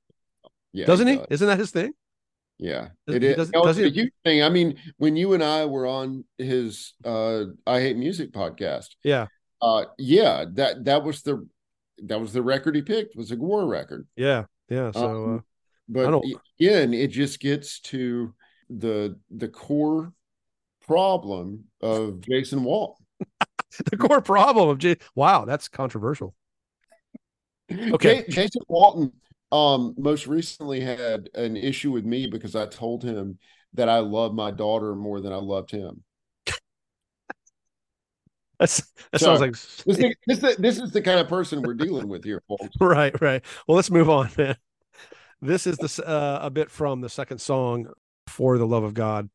[0.74, 1.16] Yeah, doesn't he?
[1.16, 1.26] does.
[1.30, 1.94] Isn't that his thing?
[2.62, 3.50] Yeah, it he is.
[3.50, 4.42] no, it's a huge thing.
[4.44, 9.26] I mean, when you and I were on his uh I Hate Music podcast, Yeah,
[9.60, 11.46] uh yeah, that that was the
[12.04, 14.06] that was the record he picked was a GWAR record.
[14.16, 14.92] yeah, yeah.
[14.92, 15.44] So uh, Um,
[15.88, 16.24] But don't-
[16.60, 18.32] again, it just gets to
[18.70, 20.12] the the core
[20.86, 22.96] problem of Jason Walt.
[23.90, 24.96] the core problem of J.
[25.16, 26.34] Wow, that's controversial.
[27.70, 28.16] Okay.
[28.18, 29.12] Ja- Jason Walton
[29.52, 33.38] um most recently had an issue with me because I told him
[33.74, 36.02] that I love my daughter more than I loved him.
[38.58, 41.62] That's that So, sounds like This, is- this, is- this is the kind of person
[41.62, 42.66] we're dealing with here, folks.
[42.80, 43.42] right, right.
[43.66, 44.56] Well, let's move on, man.
[45.40, 47.88] This is the s- uh, a bit from the second song
[48.28, 49.28] for the love of God.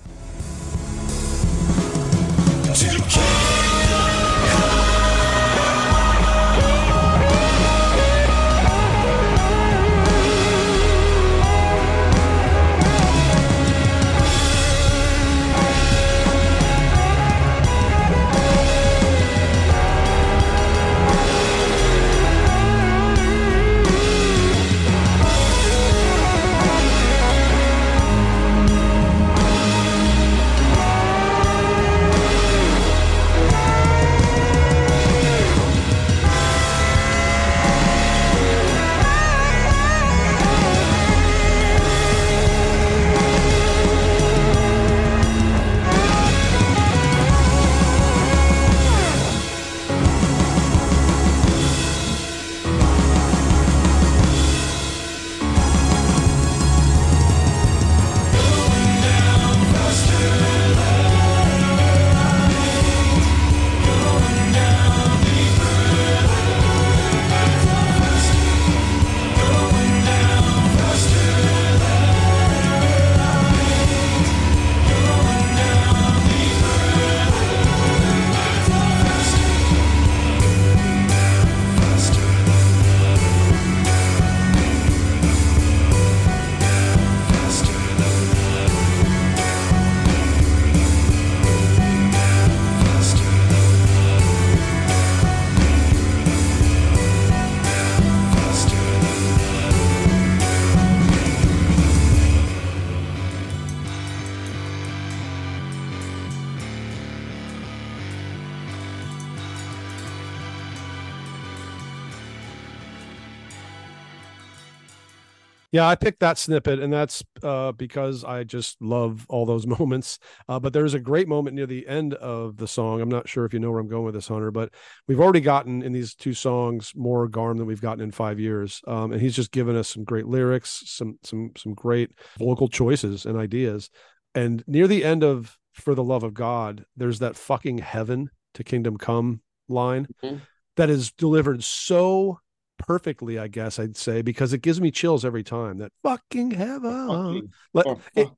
[115.74, 120.18] Yeah, I picked that snippet, and that's uh, because I just love all those moments.
[120.48, 123.02] Uh, but there's a great moment near the end of the song.
[123.02, 124.74] I'm not sure if you know where I'm going with this, Hunter, but
[125.08, 128.82] we've already gotten in these two songs more Garm than we've gotten in five years,
[128.88, 133.26] um, and he's just given us some great lyrics, some some some great vocal choices
[133.26, 133.90] and ideas.
[134.34, 138.64] And near the end of "For the Love of God," there's that fucking heaven to
[138.64, 140.42] kingdom come line Mhm.
[140.78, 142.40] that is delivered so
[142.78, 145.80] perfectly, I guess I'd say, because it gives me chills every time.
[145.80, 147.86] That fucking heaven, Fucking- Like,
[148.16, 148.36] it- fuck.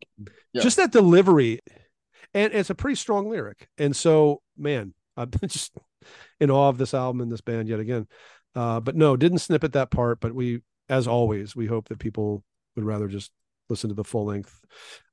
[0.54, 0.62] Yeah.
[0.62, 1.60] just that delivery,
[2.34, 3.68] and it's a pretty strong lyric.
[3.78, 5.74] And so, man, I'm just
[6.40, 8.08] in awe of this album and this band yet again.
[8.56, 10.20] Uh, but no, didn't snippet that part.
[10.20, 12.44] But we, as always, we hope that people
[12.76, 13.32] would rather just
[13.70, 14.60] listen to the full length.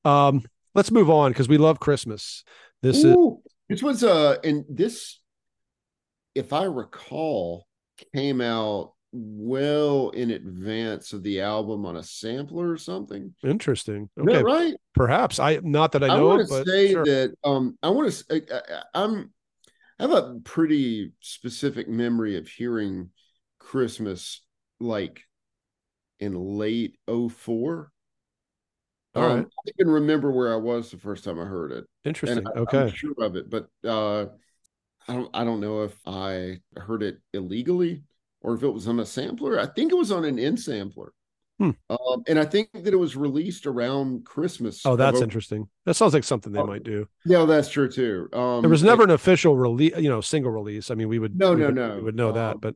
[0.05, 0.43] Um,
[0.75, 2.45] let's move on because we love Christmas.
[2.83, 3.17] This is
[3.69, 5.21] this was uh and this
[6.35, 7.67] if I recall
[8.15, 13.35] came out well in advance of the album on a sampler or something.
[13.43, 14.11] interesting.
[14.19, 14.75] Okay, right?
[14.95, 16.31] perhaps I not that I know.
[16.31, 17.05] I, want to say sure.
[17.05, 19.33] that um I want to I'm
[19.99, 23.11] I have a pretty specific memory of hearing
[23.59, 24.43] Christmas
[24.79, 25.23] like
[26.21, 27.91] in late 04.
[29.15, 29.47] All um, right.
[29.67, 31.85] I can remember where I was the first time I heard it.
[32.05, 32.47] interesting.
[32.47, 34.27] I, okay, I'm sure of it, but uh,
[35.09, 35.31] I don't.
[35.33, 38.03] I don't know if I heard it illegally
[38.41, 39.59] or if it was on a sampler.
[39.59, 41.13] I think it was on an in sampler.
[41.59, 41.71] Hmm.
[41.89, 44.85] Um, and I think that it was released around Christmas.
[44.85, 45.69] Oh, that's interesting.
[45.87, 47.09] That sounds like something they oh, might do.
[47.25, 48.29] Yeah, that's true too.
[48.35, 50.91] Um, there was never an official release, you know, single release.
[50.91, 52.75] I mean, we would no, we no, would, no, we would know um, that, but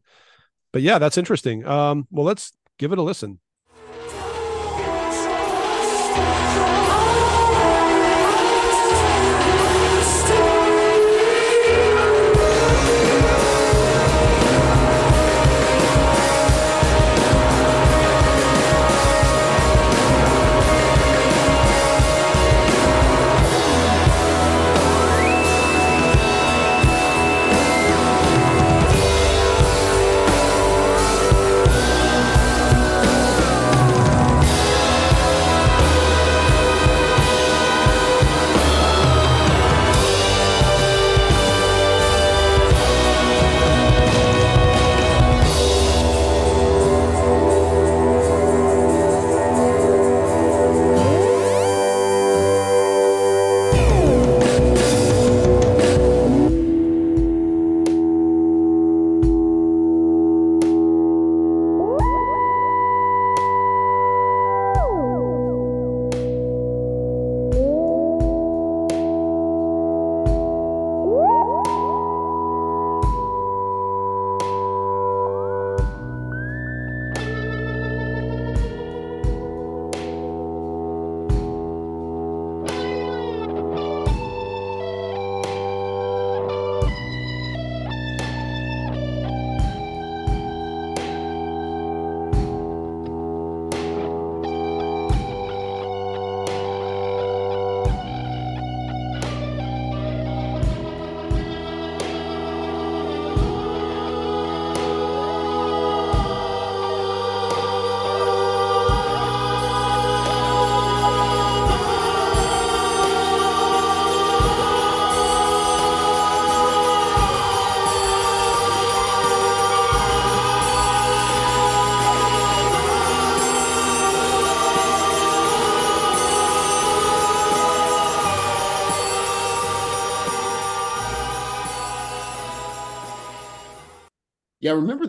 [0.72, 1.66] but yeah, that's interesting.
[1.66, 3.38] Um, well, let's give it a listen.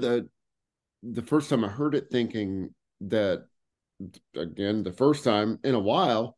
[0.01, 0.29] The
[1.03, 3.45] the first time I heard it, thinking that
[4.35, 6.37] again, the first time in a while,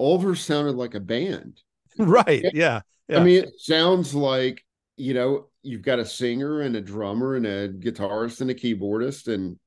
[0.00, 1.60] Ulver sounded like a band.
[1.98, 2.42] Right.
[2.54, 2.80] Yeah.
[3.06, 3.18] yeah.
[3.18, 4.64] I mean, it sounds like
[4.96, 9.32] you know you've got a singer and a drummer and a guitarist and a keyboardist
[9.32, 9.58] and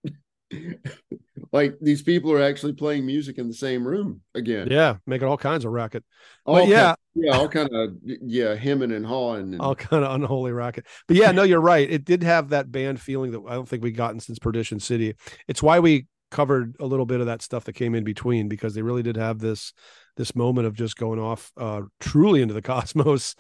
[1.52, 4.68] like these people are actually playing music in the same room again.
[4.70, 6.04] Yeah, making all kinds of racket.
[6.46, 9.62] All but yeah, kind, yeah, all kind of yeah, hemming and hawing, and...
[9.62, 10.86] all kind of unholy racket.
[11.08, 11.90] But yeah, no, you're right.
[11.90, 15.16] It did have that band feeling that I don't think we've gotten since Perdition City.
[15.48, 18.74] It's why we covered a little bit of that stuff that came in between because
[18.74, 19.74] they really did have this
[20.18, 23.36] this moment of just going off uh truly into the cosmos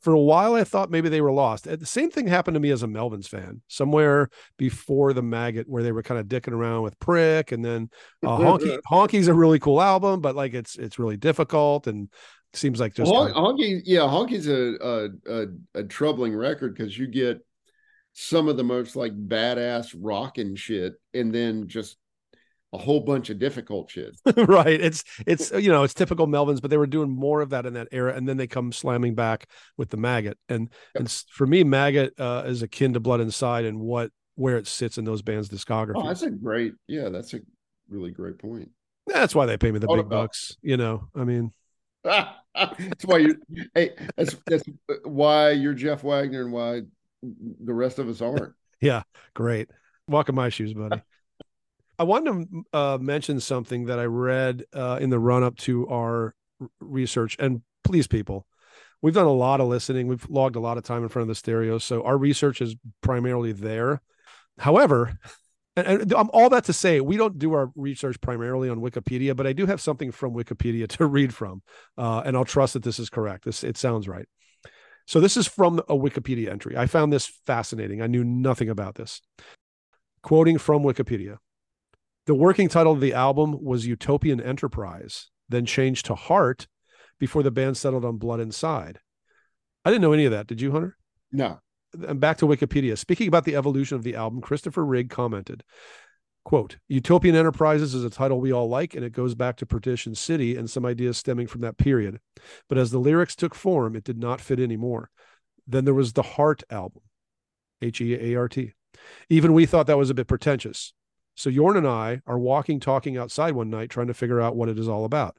[0.00, 1.64] for a while I thought maybe they were lost.
[1.64, 5.82] The same thing happened to me as a Melvins fan somewhere before the maggot where
[5.82, 7.90] they were kind of dicking around with prick and then
[8.26, 12.08] uh, honky honky's a really cool album but like it's it's really difficult and
[12.54, 15.46] seems like just Hon- honky yeah honky's a a, a,
[15.80, 17.40] a troubling record because you get
[18.14, 21.97] some of the most like badass rock and shit and then just
[22.72, 24.16] a whole bunch of difficult shit.
[24.36, 24.80] right.
[24.80, 27.74] It's it's you know, it's typical Melvins, but they were doing more of that in
[27.74, 28.14] that era.
[28.14, 30.38] And then they come slamming back with the maggot.
[30.48, 31.00] And yep.
[31.00, 34.98] and for me, maggot uh, is akin to blood inside and what where it sits
[34.98, 35.94] in those bands' discography.
[35.96, 37.40] Oh, that's a great yeah, that's a
[37.88, 38.70] really great point.
[39.06, 41.08] That's why they pay me the big bucks, you know.
[41.14, 41.52] I mean
[42.04, 43.36] that's why you
[43.74, 44.64] hey that's that's
[45.04, 46.82] why you're Jeff Wagner and why
[47.22, 48.54] the rest of us aren't.
[48.80, 49.02] yeah,
[49.34, 49.68] great.
[50.06, 51.02] Walk in my shoes, buddy.
[51.98, 55.88] I wanted to uh, mention something that I read uh, in the run up to
[55.88, 56.34] our
[56.80, 57.36] research.
[57.38, 58.46] And please, people,
[59.02, 60.06] we've done a lot of listening.
[60.06, 61.78] We've logged a lot of time in front of the stereo.
[61.78, 64.00] So our research is primarily there.
[64.58, 65.18] However,
[65.76, 69.36] and, and um, all that to say, we don't do our research primarily on Wikipedia,
[69.36, 71.62] but I do have something from Wikipedia to read from,
[71.96, 73.44] uh, and I'll trust that this is correct.
[73.44, 74.26] This it sounds right.
[75.06, 76.76] So this is from a Wikipedia entry.
[76.76, 78.02] I found this fascinating.
[78.02, 79.22] I knew nothing about this.
[80.22, 81.38] Quoting from Wikipedia.
[82.28, 86.66] The working title of the album was Utopian Enterprise, then changed to Heart
[87.18, 89.00] before the band settled on Blood Inside.
[89.82, 90.46] I didn't know any of that.
[90.46, 90.98] Did you, Hunter?
[91.32, 91.60] No.
[92.06, 92.98] And back to Wikipedia.
[92.98, 95.64] Speaking about the evolution of the album, Kristoffer Rygg commented,
[96.44, 100.14] quote, Utopian Enterprises is a title we all like, and it goes back to Perdition
[100.14, 102.20] City and some ideas stemming from that period.
[102.68, 105.08] But as the lyrics took form, it did not fit anymore.
[105.66, 107.00] Then there was the Heart album,
[107.80, 108.74] H E A R T.
[109.30, 110.92] Even we thought that was a bit pretentious.
[111.38, 114.68] So Jorn and I are walking, talking outside one night, trying to figure out what
[114.68, 115.36] it is all about,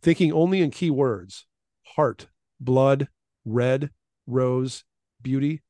[0.00, 1.46] thinking only in key words
[1.94, 2.28] heart,
[2.58, 3.08] blood,
[3.44, 3.90] red,
[4.26, 4.84] rose,
[5.20, 5.60] beauty,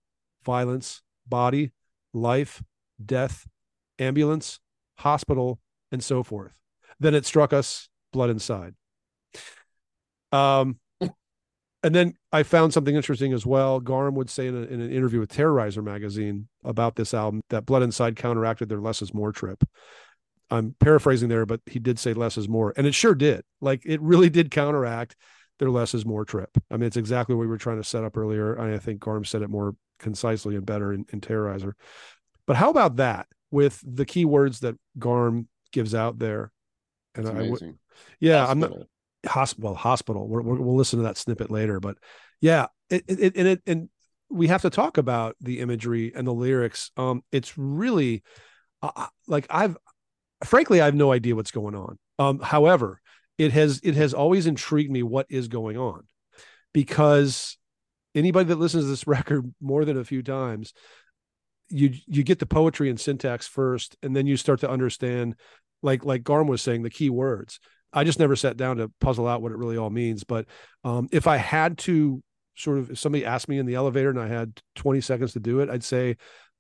[0.45, 1.73] violence, body,
[2.15, 2.63] life,
[3.05, 3.45] death,
[3.99, 4.61] ambulance,
[4.99, 5.59] hospital,
[5.91, 6.57] and so forth.
[7.01, 8.75] Then it struck us blood inside.
[10.31, 10.79] Um,
[11.83, 13.81] and then I found something interesting as well.
[13.81, 17.67] Garm would say in, a, in, an interview with Terrorizer magazine about this album that
[17.67, 19.65] Blood Inside counteracted their less is more trip.
[20.51, 23.43] I'm paraphrasing there, but he did say less is more, and it sure did.
[23.61, 25.17] Like it really did counteract
[25.59, 26.51] their less is more trip.
[26.71, 28.59] I mean, it's exactly what we were trying to set up earlier.
[28.59, 31.73] I think Garm said it more concisely and better in, in Terrorizer.
[32.47, 36.53] But how about that with the key words that Garm gives out there?
[37.15, 37.79] And I would,
[38.21, 38.73] yeah, I'm not
[39.27, 39.75] hospital.
[39.75, 41.97] Hospital we will listen to that snippet later but
[42.41, 43.89] yeah it, it, and it and
[44.31, 46.91] we have to talk about the imagery and the lyrics.
[46.97, 48.23] Um it's really
[48.83, 49.77] uh, like i've
[50.45, 51.99] frankly i have no idea what's going on.
[52.19, 53.01] Um however
[53.39, 56.05] it has it has always intrigued me what is going on
[56.73, 57.59] because
[58.15, 60.73] anybody that listens to this record more than a few times
[61.69, 65.35] you you get the poetry and syntax first and then you start to understand
[65.83, 67.59] like like garm was saying the key words
[67.93, 70.25] I just never sat down to puzzle out what it really all means.
[70.25, 70.47] But
[70.85, 72.23] um, if I had to
[72.55, 75.41] sort of, if somebody asked me in the elevator and I had 20 seconds to
[75.41, 76.17] do it, I'd say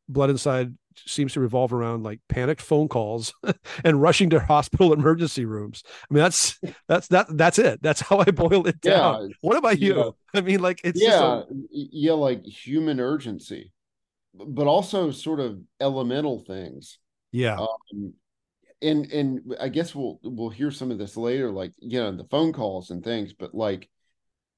[0.09, 0.75] Blood Inside
[1.07, 3.33] seems to revolve around like panicked phone calls
[3.85, 5.83] and rushing to hospital emergency rooms.
[5.87, 6.59] I mean, that's
[6.89, 7.83] that's that that's it.
[7.83, 9.29] That's how I boil it down.
[9.29, 9.97] Yeah, what about you?
[9.97, 10.11] Yeah.
[10.35, 11.45] I mean, like it's yeah, a...
[11.71, 13.73] yeah, like human urgency,
[14.35, 16.99] but also sort of elemental things.
[17.33, 17.57] Yeah.
[17.57, 18.15] Um,
[18.83, 22.25] and and I guess we'll we'll hear some of this later, like you know the
[22.25, 23.89] phone calls and things, but like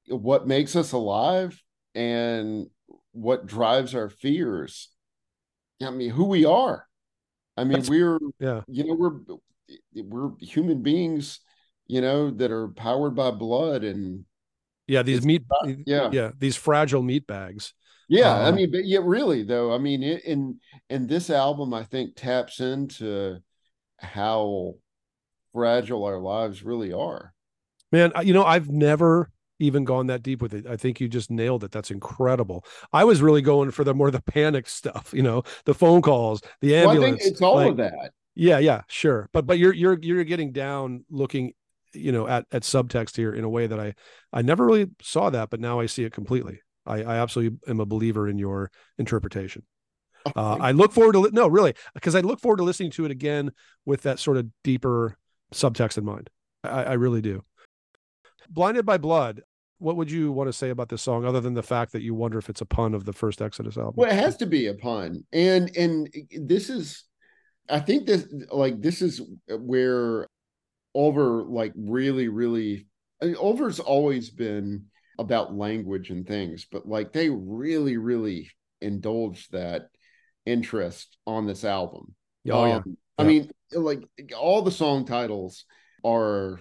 [0.08, 1.62] what makes us alive
[1.94, 2.66] and
[3.12, 4.90] what drives our fears.
[5.82, 6.86] I mean, who we are.
[7.56, 9.36] I mean, That's, we're yeah, you know, we're
[9.94, 11.40] we're human beings,
[11.86, 14.24] you know, that are powered by blood and
[14.86, 17.74] yeah, these meat, not, yeah, yeah, these fragile meat bags.
[18.08, 20.60] Yeah, um, I mean, but yeah, really though, I mean, in
[20.90, 23.38] in this album, I think taps into
[24.04, 24.74] how
[25.52, 27.32] fragile our lives really are.
[27.92, 29.30] Man, you know, I've never
[29.60, 30.66] even gone that deep with it.
[30.66, 31.70] I think you just nailed it.
[31.70, 32.64] That's incredible.
[32.92, 36.42] I was really going for the more the panic stuff, you know, the phone calls,
[36.60, 37.00] the ambulance.
[37.00, 38.12] Well, I think it's all like, of that.
[38.34, 39.28] Yeah, yeah, sure.
[39.32, 41.52] But but you're you're you're getting down looking,
[41.92, 43.94] you know, at at subtext here in a way that I
[44.32, 46.60] I never really saw that, but now I see it completely.
[46.84, 49.62] I, I absolutely am a believer in your interpretation.
[50.36, 53.04] Uh, I look forward to li- no, really, because I look forward to listening to
[53.04, 53.52] it again
[53.84, 55.16] with that sort of deeper
[55.52, 56.30] subtext in mind.
[56.62, 57.44] I, I really do.
[58.48, 59.42] Blinded by Blood.
[59.78, 62.14] What would you want to say about this song, other than the fact that you
[62.14, 63.94] wonder if it's a pun of the first Exodus album?
[63.96, 67.04] Well, it has to be a pun, and and this is,
[67.68, 70.28] I think this like this is where
[70.94, 72.86] Ulver like really really
[73.20, 74.86] I mean, Ulver's always been
[75.18, 78.50] about language and things, but like they really really
[78.80, 79.88] indulged that
[80.46, 82.14] interest on this album.
[82.50, 82.76] Oh, yeah.
[82.76, 84.04] Um, I mean, like
[84.36, 85.64] all the song titles
[86.04, 86.60] are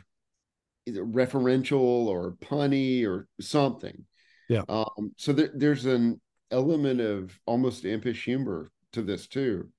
[0.87, 4.05] referential or punny or something.
[4.49, 4.63] Yeah.
[4.69, 6.19] Um, so there, there's an
[6.51, 9.69] element of almost impish humor to this too.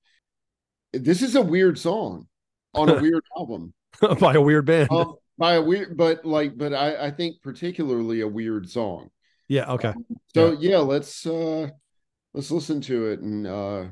[0.93, 2.27] This is a weird song
[2.73, 3.73] on a weird album
[4.19, 4.89] by a weird band.
[4.91, 9.09] Um, by a weird, but like, but I, I think particularly a weird song.
[9.47, 9.71] Yeah.
[9.73, 9.89] Okay.
[9.89, 10.71] Um, so yeah.
[10.71, 11.69] yeah, let's uh
[12.35, 13.85] let's listen to it and uh,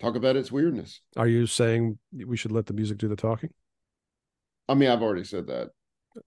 [0.00, 1.00] talk about its weirdness.
[1.16, 3.50] Are you saying we should let the music do the talking?
[4.68, 5.70] I mean, I've already said that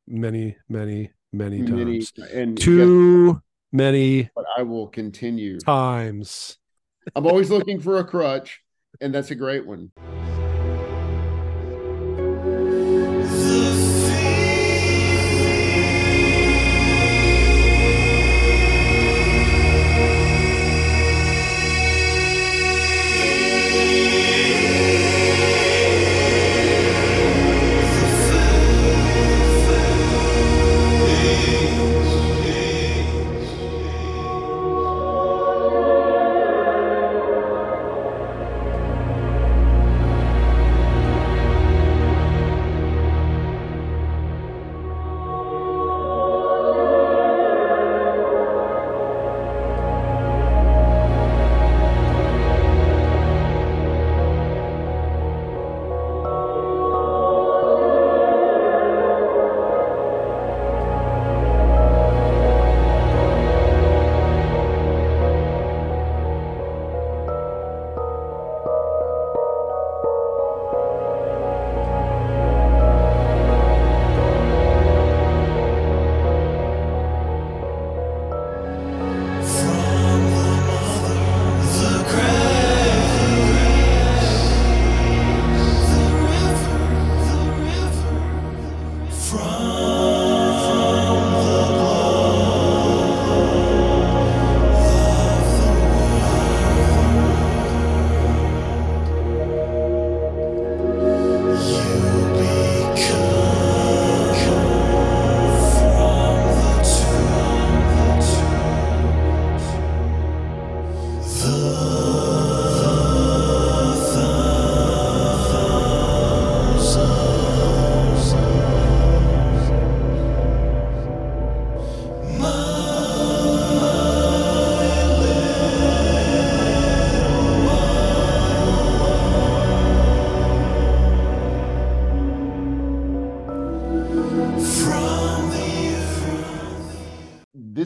[0.08, 2.14] many, many, many times.
[2.18, 4.30] Many, and too yes, many.
[4.34, 6.58] But I will continue times.
[7.16, 8.62] I'm always looking for a crutch,
[9.02, 9.92] and that's a great one.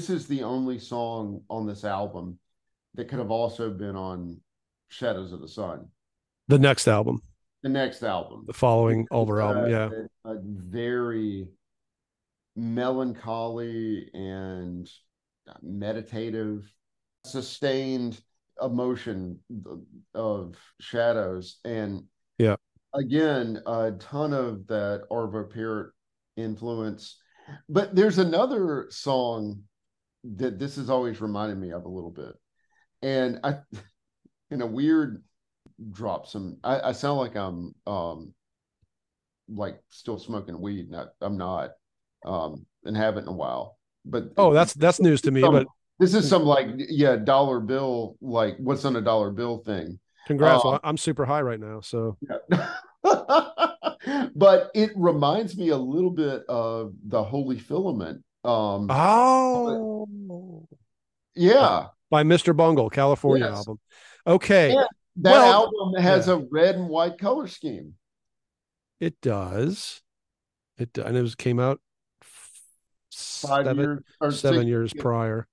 [0.10, 2.40] This is the only song on this album
[2.96, 4.42] that could have also been on
[4.88, 5.88] Shadows of the Sun.
[6.48, 7.22] The next album.
[7.62, 8.46] The next album.
[8.48, 9.90] The following Ulver uh, album, yeah.
[10.26, 11.48] A, a very
[12.56, 14.90] melancholy and
[15.62, 16.74] meditative,
[17.24, 18.20] sustained
[18.60, 19.40] emotion
[20.16, 21.60] of shadows.
[21.66, 22.06] And
[22.40, 22.56] yeah,
[22.96, 25.94] again, a ton of that Arvo Pärt
[26.36, 27.22] influence.
[27.68, 29.64] But there's another song
[30.24, 32.36] that this has always reminded me of a little bit.
[33.02, 33.60] And I,
[34.52, 35.24] in a weird
[35.92, 38.34] drop, some, I, I sound like I'm, um,
[39.52, 40.92] like still smoking weed.
[40.92, 41.72] Not, I'm not,
[42.26, 43.78] um, and haven't in a while.
[44.06, 45.42] But oh, that's that's news to me.
[45.42, 45.68] Some, but
[46.00, 50.00] this is some like yeah, dollar bill, like what's on a dollar bill thing.
[50.28, 50.64] Congrats!
[50.64, 52.18] Um, I'm super high right now, so.
[52.22, 52.70] Yeah.
[54.36, 58.24] but it reminds me a little bit of the Holy Filament.
[58.44, 60.68] Um, oh,
[61.36, 62.56] yeah, by Mr.
[62.56, 63.58] Bungle, California yes.
[63.58, 63.80] album.
[64.26, 64.86] Okay, yeah,
[65.18, 66.34] that well, album has yeah.
[66.34, 67.96] a red and white color scheme.
[69.00, 70.02] It does.
[70.78, 71.80] It and it was came out
[73.12, 75.48] five seven, years or seven years, years prior.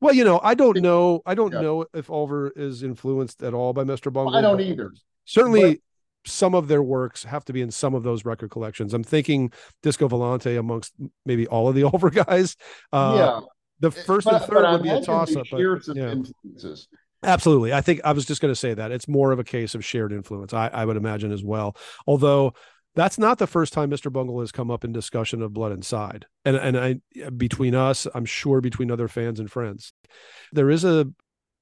[0.00, 1.20] Well, you know, I don't know.
[1.26, 1.60] I don't yeah.
[1.60, 4.12] know if Ulver is influenced at all by Mr.
[4.12, 4.34] Bungle.
[4.34, 4.92] I don't either.
[5.26, 5.82] Certainly,
[6.26, 8.94] some of their works have to be in some of those record collections.
[8.94, 9.52] I'm thinking
[9.82, 10.92] Disco Volante amongst
[11.24, 12.56] maybe all of the Ulver guys.
[12.92, 13.40] Uh, yeah.
[13.80, 15.46] The first but, and third would be a toss up.
[15.50, 16.12] Yeah.
[16.12, 16.88] Influences.
[17.22, 17.72] Absolutely.
[17.72, 19.84] I think I was just going to say that it's more of a case of
[19.84, 20.54] shared influence.
[20.54, 21.76] I, I would imagine as well.
[22.06, 22.54] Although
[22.94, 24.12] that's not the first time Mr.
[24.12, 26.26] Bungle has come up in discussion of Blood Inside.
[26.44, 29.92] And and I between us, I'm sure between other fans and friends,
[30.52, 31.06] there is a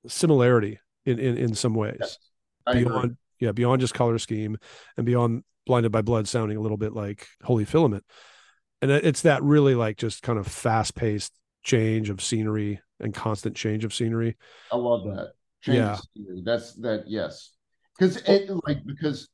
[0.07, 1.99] similarity in in, in some ways.
[2.01, 2.19] Yes,
[2.73, 3.17] beyond agree.
[3.41, 4.59] Yeah, beyond just color scheme
[4.97, 8.05] and beyond blinded by blood sounding a little bit like Holy Filament.
[8.81, 11.33] And it's that really like just kind of fast paced
[11.63, 14.37] change of scenery and constant change of scenery.
[14.73, 15.33] I love that.
[15.61, 15.99] Change yeah.
[16.45, 17.51] That's that yes.
[17.99, 19.29] Because it like because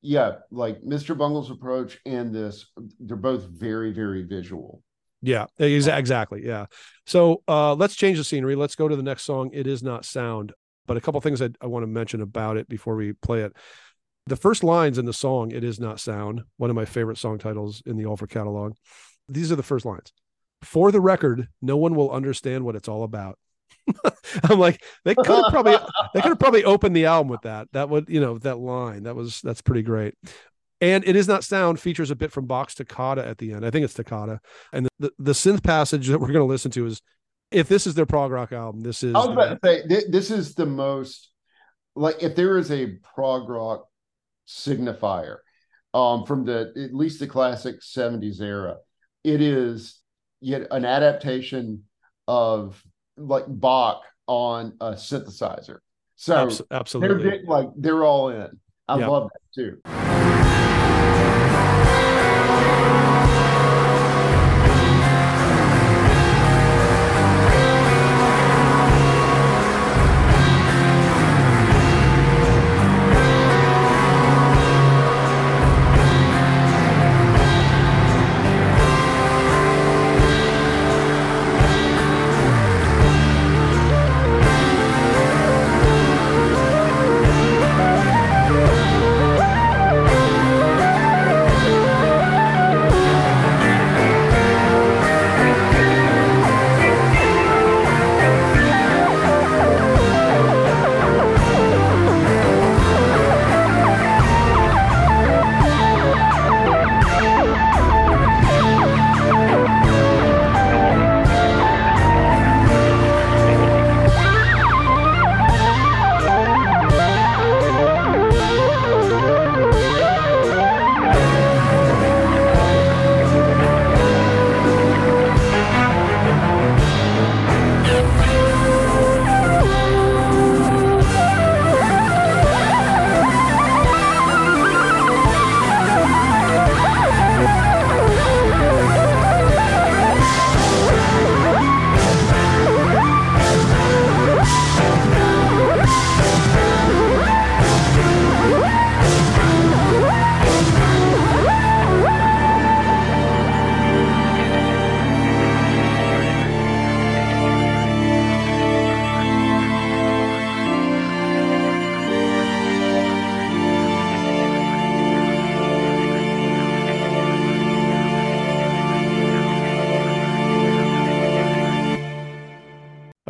[0.00, 1.16] yeah, like Mr.
[1.16, 2.66] Bungle's approach and this,
[3.00, 4.82] they're both very, very visual.
[5.20, 6.46] Yeah, exactly.
[6.46, 6.66] Yeah.
[7.06, 8.54] So uh, let's change the scenery.
[8.54, 9.50] Let's go to the next song.
[9.52, 10.52] It is not sound,
[10.88, 13.52] but a couple things I, I want to mention about it before we play it.
[14.26, 17.38] The first lines in the song, It Is Not Sound, one of my favorite song
[17.38, 18.74] titles in the Ulver catalog.
[19.28, 20.12] These are the first lines.
[20.62, 23.38] For the record, no one will understand what it's all about.
[24.44, 25.76] I'm like, they could have probably
[26.12, 27.68] they could have probably opened the album with that.
[27.72, 29.04] That would, you know, that line.
[29.04, 30.14] That was that's pretty great.
[30.80, 33.64] And it is not sound features a bit from Bach's Toccata at the end.
[33.64, 34.40] I think it's Toccata.
[34.72, 37.02] And the, the, the synth passage that we're going to listen to is
[37.50, 40.30] if this is their prog rock album, this is I was about to say this
[40.30, 41.30] is the most
[41.94, 43.86] like if there is a prog rock
[44.46, 45.38] signifier
[45.94, 48.76] um from the at least the classic 70s era,
[49.24, 50.00] it is
[50.40, 51.84] yet an adaptation
[52.26, 52.82] of
[53.16, 55.78] like Bach on a synthesizer.
[56.16, 58.58] So absolutely, they're like they're all in.
[58.86, 59.08] I yep.
[59.08, 60.07] love that too.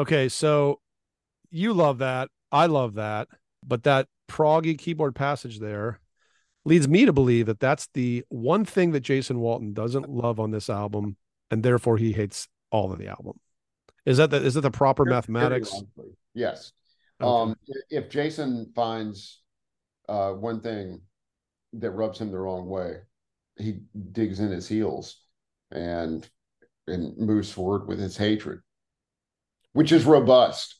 [0.09, 0.80] Okay, so
[1.50, 2.30] you love that.
[2.50, 3.28] I love that.
[3.62, 6.00] But that proggy keyboard passage there
[6.64, 10.50] leads me to believe that that's the one thing that Jason Walton doesn't love on
[10.50, 11.18] this album,
[11.50, 13.38] and therefore he hates all of the album.
[14.06, 15.82] Is that the is that the proper very, mathematics?
[16.32, 16.72] Yes.
[17.20, 17.50] Okay.
[17.50, 17.56] Um,
[17.90, 19.42] if Jason finds
[20.09, 21.02] uh, one thing
[21.74, 22.96] that rubs him the wrong way,
[23.59, 23.80] he
[24.12, 25.18] digs in his heels
[25.70, 26.26] and
[26.86, 28.61] and moves forward with his hatred,
[29.72, 30.76] which is robust.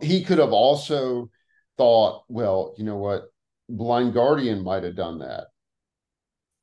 [0.00, 1.30] He could have also
[1.78, 3.24] thought, well, you know what,
[3.68, 5.44] Blind Guardian might have done that.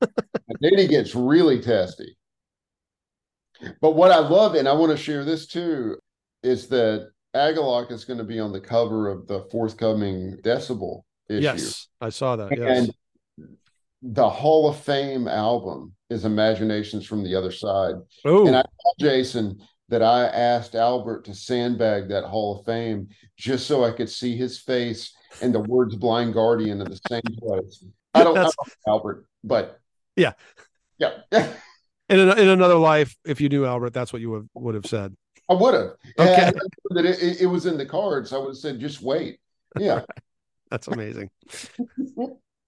[0.00, 2.16] and then he gets really testy.
[3.80, 5.96] But what I love, and I want to share this too,
[6.42, 11.42] is that Agalloch is going to be on the cover of the forthcoming Decibel issue.
[11.42, 12.56] Yes, I saw that.
[12.56, 12.88] Yes.
[12.88, 12.94] And
[14.02, 17.94] the Hall of Fame album is Imaginations from the Other Side.
[18.26, 18.46] Ooh.
[18.46, 19.58] And I told Jason
[19.88, 24.36] that I asked Albert to sandbag that Hall of Fame just so I could see
[24.36, 27.84] his face and the words blind guardian in the same place.
[28.14, 28.50] I don't know
[28.86, 29.80] Albert, but
[30.16, 30.32] yeah.
[30.98, 31.18] Yeah.
[32.08, 35.14] in, in another life, if you knew Albert, that's what you would, would have said.
[35.48, 35.90] I would have.
[36.18, 36.52] Okay.
[36.90, 38.32] That it, it, was in the cards.
[38.32, 39.38] I would have said, just wait.
[39.78, 40.02] Yeah.
[40.70, 41.30] that's amazing.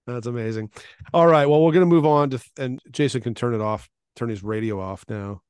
[0.06, 0.70] that's amazing.
[1.14, 1.46] All right.
[1.46, 4.42] Well, we're going to move on to, and Jason can turn it off, turn his
[4.42, 5.42] radio off now.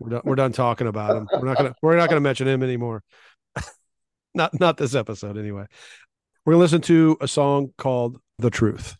[0.00, 1.28] We're done, we're done talking about him.
[1.32, 3.02] We're not to, we're not to mention him anymore.
[4.34, 5.66] not, not this episode anyway.
[6.44, 8.96] We're to listen to a song called The Truth.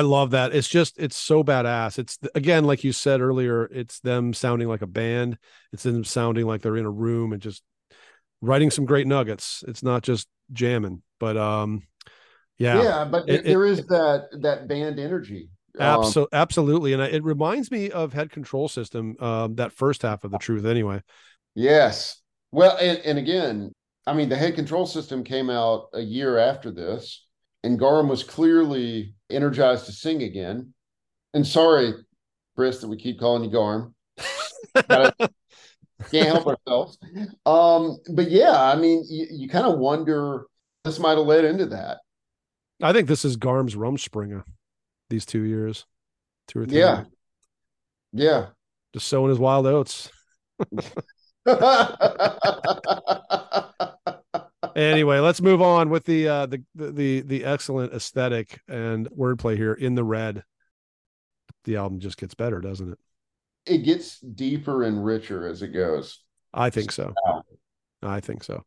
[0.00, 0.54] I love that.
[0.54, 1.98] It's just it's so badass.
[1.98, 5.36] It's again, like you said earlier, it's them sounding like a band.
[5.74, 7.62] It's them sounding like they're in a room and just
[8.40, 9.62] writing some great nuggets.
[9.68, 11.82] It's not just jamming, but um,
[12.56, 13.04] yeah, yeah.
[13.04, 15.50] But it, there it, is that that band energy.
[15.78, 19.16] Absolutely, um, absolutely, and it reminds me of Head Control System.
[19.20, 21.02] Um, that first half of the truth, anyway.
[21.54, 22.22] Yes.
[22.52, 23.72] Well, and, and again,
[24.06, 27.26] I mean, the Head Control System came out a year after this
[27.62, 30.72] and Garm was clearly energized to sing again.
[31.34, 31.92] And sorry,
[32.56, 33.94] Chris, that we keep calling you Garm.
[36.10, 36.98] can't help ourselves.
[37.46, 40.46] Um, but yeah, I mean, you, you kind of wonder
[40.84, 41.98] this might have led into that.
[42.82, 44.42] I think this is Garm's Rumspringa
[45.10, 45.84] these two years,
[46.48, 46.78] two or three.
[46.78, 46.96] Yeah.
[46.96, 47.06] Years.
[48.12, 48.46] Yeah.
[48.94, 50.10] Just sowing his wild oats.
[54.76, 59.74] anyway, let's move on with the uh the the the excellent aesthetic and wordplay here
[59.74, 60.44] in the red.
[61.64, 62.98] The album just gets better, doesn't it?
[63.66, 66.20] It gets deeper and richer as it goes.
[66.52, 67.14] I think so.
[68.02, 68.64] I think so.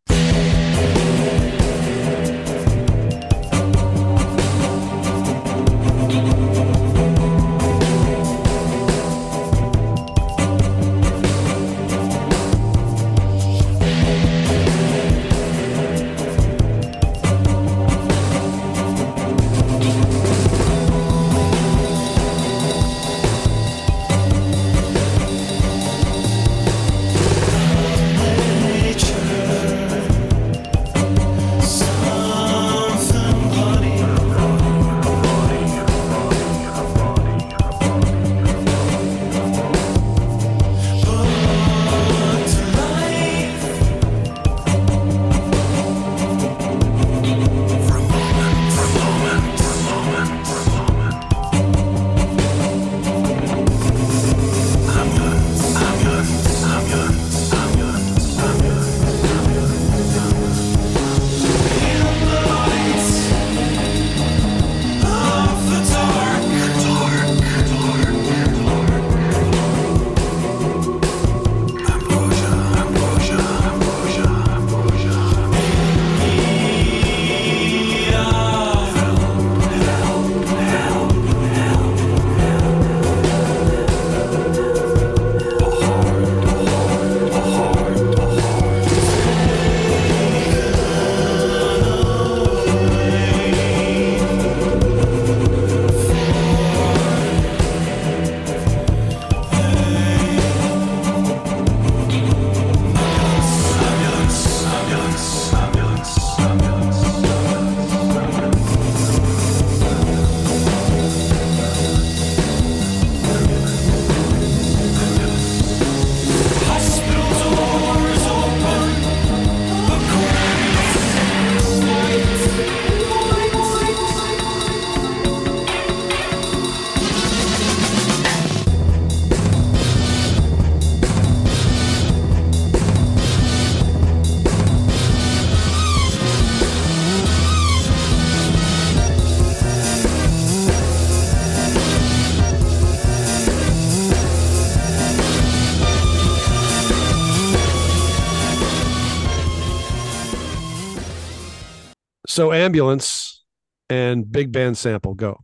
[152.34, 153.44] So ambulance
[153.92, 155.38] and big band sample go.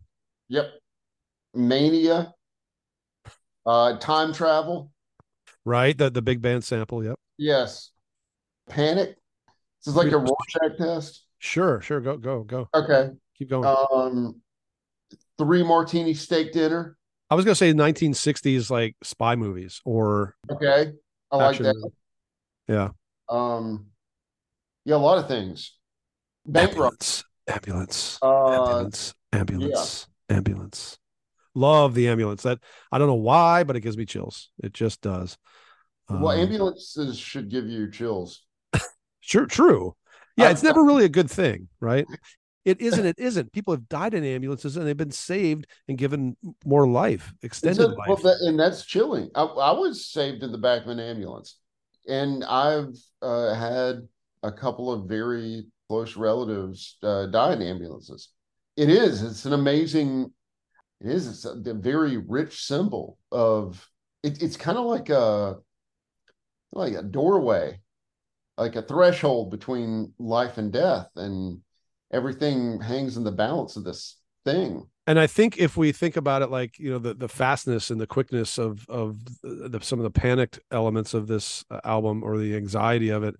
[0.47, 0.71] Yep.
[1.53, 2.33] Mania.
[3.63, 4.91] Uh, time travel.
[5.65, 5.95] Right.
[5.95, 7.03] The the big band sample.
[7.03, 7.13] Yep.
[7.37, 7.91] Yes.
[8.67, 9.17] Panic.
[9.85, 11.25] This is like a Rorschach test.
[11.37, 11.79] Sure.
[11.79, 12.01] Sure.
[12.01, 12.17] Go.
[12.17, 12.41] Go.
[12.41, 12.67] Go.
[12.73, 13.11] Okay.
[13.37, 13.77] Keep going.
[13.93, 14.41] Um,
[15.37, 16.97] three martini steak dinner.
[17.29, 20.93] I was gonna say 1960s like spy movies or okay.
[21.31, 21.75] I like that.
[21.75, 21.93] movie.
[22.67, 22.89] Yeah.
[23.29, 23.91] Um,
[24.85, 25.75] yeah, a lot of things.
[26.55, 27.23] Ambulance.
[27.47, 28.19] Ambulance.
[28.21, 29.13] Uh, ambulance.
[29.33, 30.07] Ambulance.
[30.29, 30.97] Ambulance.
[31.55, 32.43] Love the ambulance.
[32.43, 32.59] That
[32.91, 34.49] I don't know why, but it gives me chills.
[34.63, 35.37] It just does.
[36.09, 38.45] Well, Um, ambulances should give you chills.
[39.21, 39.95] Sure, true.
[40.37, 42.05] Yeah, I- it's never really a good thing, right?
[42.65, 43.05] It isn't.
[43.05, 43.51] It isn't.
[43.51, 46.35] People have died in ambulances and they've been saved and given
[46.65, 48.23] more life, extended a- well, life.
[48.23, 49.29] that- and that's chilling.
[49.35, 51.57] I, I was saved in the back of an ambulance,
[52.07, 54.07] and I've uh, had
[54.41, 58.29] a couple of very close relatives uh, die in ambulances.
[58.77, 59.23] It is.
[59.23, 60.31] It's an amazing.
[61.01, 61.27] It is.
[61.27, 63.85] It's a, a very rich symbol of.
[64.23, 65.55] It, it's kind of like a
[66.71, 67.79] like a doorway,
[68.57, 71.59] like a threshold between life and death, and
[72.13, 74.87] everything hangs in the balance of this thing.
[75.07, 77.99] and I think if we think about it, like you know, the the fastness and
[77.99, 82.37] the quickness of of the, some of the panicked elements of this uh, album or
[82.37, 83.35] the anxiety of it,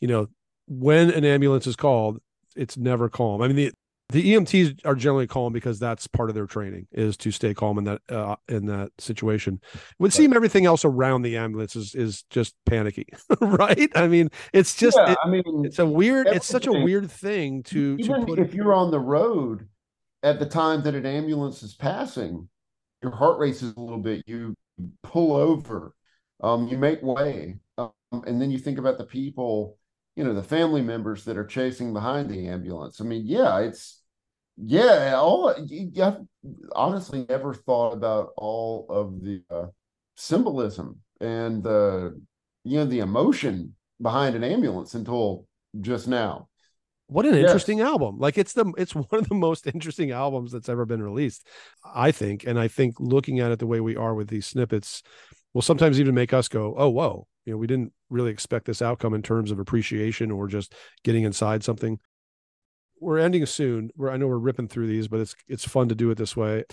[0.00, 0.28] you know,
[0.68, 2.18] when an ambulance is called,
[2.56, 3.42] it's never calm.
[3.42, 3.72] I mean, the
[4.10, 7.76] the EMTs are generally calm because that's part of their training is to stay calm
[7.76, 9.60] in that uh, in that situation.
[9.74, 13.06] It would seem everything else around the ambulance is is just panicky,
[13.40, 13.90] right?
[13.94, 17.10] I mean, it's just yeah, it- I mean, it's a weird, it's such a weird
[17.10, 18.38] thing to to even put.
[18.38, 19.68] if you're on the road
[20.22, 22.48] at the time that an ambulance is passing,
[23.02, 24.22] your heart races a little bit.
[24.26, 24.54] You
[25.02, 25.92] pull over,
[26.42, 29.76] um, you make way, um, and then you think about the people,
[30.18, 33.00] you know, the family members that are chasing behind the ambulance.
[33.00, 34.02] I mean, yeah, it's
[34.56, 35.54] yeah, all
[35.96, 36.20] have
[36.74, 39.66] honestly never thought about all of the uh,
[40.16, 42.20] symbolism and the
[42.64, 45.46] you know the emotion behind an ambulance until
[45.80, 46.48] just now.
[47.06, 47.42] what an Yes.
[47.42, 51.02] interesting album like it's the it's one of the most interesting albums that's ever been
[51.02, 51.46] released
[51.94, 55.02] i think and i think looking at it the way we are with these snippets
[55.54, 58.82] will sometimes even make us go oh whoa you know we didn't really expect this
[58.82, 61.98] outcome in terms of appreciation or just getting inside something.
[63.00, 63.90] We're ending soon.
[63.96, 66.36] We're i know we're ripping through these but it's it's fun to do it this
[66.36, 66.64] way.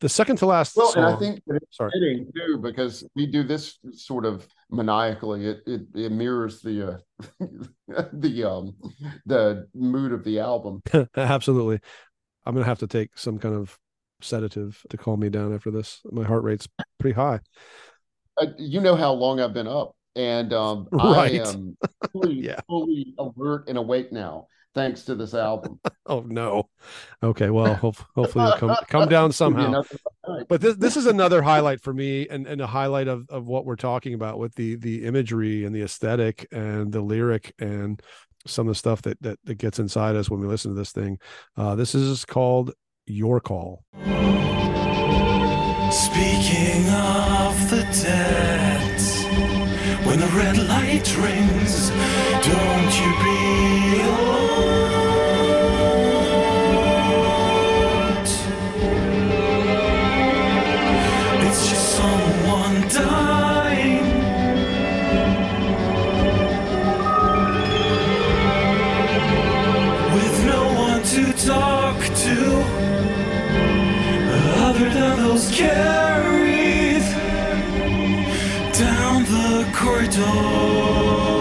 [0.00, 1.90] The second to last Well, and I think it's sorry.
[1.92, 5.46] fitting too because we do this sort of maniacally.
[5.46, 6.98] It it, it mirrors the uh,
[8.12, 8.76] the um
[9.24, 10.82] the mood of the album.
[11.16, 11.80] absolutely.
[12.44, 13.78] I'm gonna have to take some kind of
[14.20, 16.00] sedative to calm me down after this.
[16.12, 16.68] My heart rate's
[17.00, 17.40] pretty high.
[18.40, 21.40] Uh, you know how long I've been up, and um, Right.
[21.40, 21.76] I am
[22.12, 22.60] fully, Yeah.
[22.68, 25.80] fully alert and awake now thanks to this album.
[26.10, 26.70] Oh no.
[27.22, 29.82] Okay, well, hope, hopefully you'll come come down somehow.
[30.48, 33.66] But this this is another highlight for me, and, and a highlight of, of what
[33.66, 38.00] we're talking about with the the imagery and the aesthetic and the lyric and
[38.46, 40.92] some of the stuff that that, that gets inside us when we listen to this
[40.92, 41.18] thing.
[41.58, 42.72] Uh, this is called
[43.04, 43.84] Your Call.
[45.90, 48.77] Speaking of the dead,
[50.08, 51.90] when the red light rings,
[52.40, 54.88] don't you be alarmed.
[61.46, 64.06] It's just someone dying.
[70.14, 72.36] With no one to talk to
[74.68, 75.50] other than those
[79.96, 81.37] the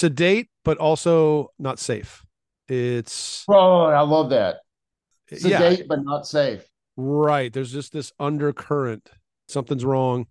[0.00, 2.24] Sedate, but also not safe.
[2.68, 4.60] It's Oh, I love that.
[5.30, 6.64] yeah, Sedate but not safe.
[6.96, 7.52] right.
[7.52, 9.10] There's just this undercurrent.
[9.48, 10.26] Something's wrong,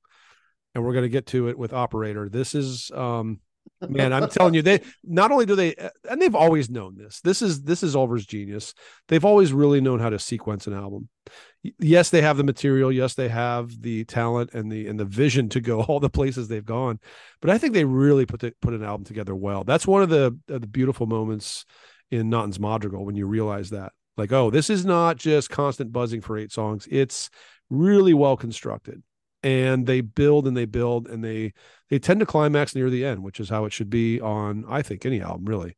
[0.74, 2.30] and we're gonna get to it with operator.
[2.30, 3.40] This is um
[3.88, 5.74] man i'm telling you they not only do they
[6.10, 8.74] and they've always known this this is this is Ulver's genius
[9.08, 11.08] they've always really known how to sequence an album
[11.80, 12.92] yes they have the material.
[12.92, 16.48] Yes they have the talent and the and the vision to go all the places
[16.48, 17.00] they've gone
[17.42, 19.64] but i think they really put the, put an album together well.
[19.64, 21.66] That's one of the of the beautiful moments
[22.12, 26.22] in Nattens Madrigal when you realize that like oh this is not just constant buzzing
[26.22, 26.88] for eight songs.
[26.90, 27.30] It's
[27.70, 29.04] really well constructed
[29.44, 31.54] and they build and they build and they
[31.90, 34.82] they tend to climax near the end, which is how it should be on, I
[34.82, 35.76] think, any album really,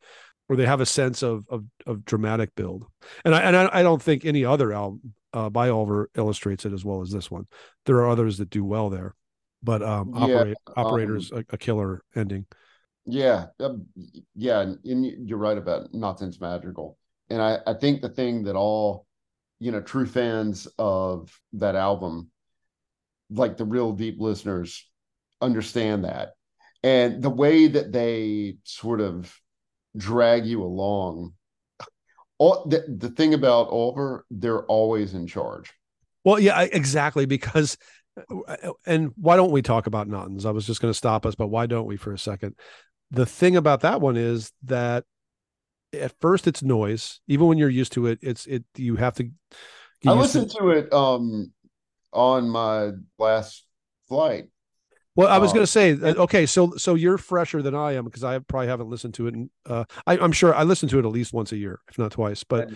[0.48, 2.86] where they have a sense of of, of dramatic build.
[3.24, 6.74] And I and I, I don't think any other album uh, by Ulver illustrates it
[6.74, 7.48] as well as this one.
[7.86, 9.16] There are others that do well there,
[9.64, 12.46] but um, Yeah, operators a, a killer ending.
[13.06, 13.86] Yeah, um,
[14.36, 16.98] yeah, and, and you're right about Nattens Madrigal.
[17.30, 19.08] And I, I think the thing that all,
[19.60, 22.30] you know, true fans of that album,
[23.30, 24.88] like the real deep listeners,
[25.42, 26.34] understand that.
[26.84, 29.34] And the way that they sort of
[29.96, 31.34] drag you along.
[32.42, 35.72] All the, the thing about Ulver, they're always in charge.
[36.24, 37.28] Well, yeah, I- exactly.
[37.28, 37.78] Because,
[38.84, 40.44] and why don't we talk about Nattens?
[40.48, 42.56] I was just going to stop us, but why don't we for a second?
[43.12, 45.04] The thing about that one is that
[45.94, 47.20] at first it's noise.
[47.28, 48.64] Even when you're used to it, it's it.
[48.76, 49.30] You have to.
[50.08, 51.52] I used to- listened to it um
[52.12, 53.68] on my last
[54.08, 54.46] flight.
[55.16, 57.94] Well, I was Uh, going to say, uh, okay, so so you're fresher than I
[57.94, 59.36] am because I probably haven't listened to it.
[59.66, 62.12] Uh, I, I'm sure I listen to it at least once a year, if not
[62.12, 62.44] twice.
[62.44, 62.70] But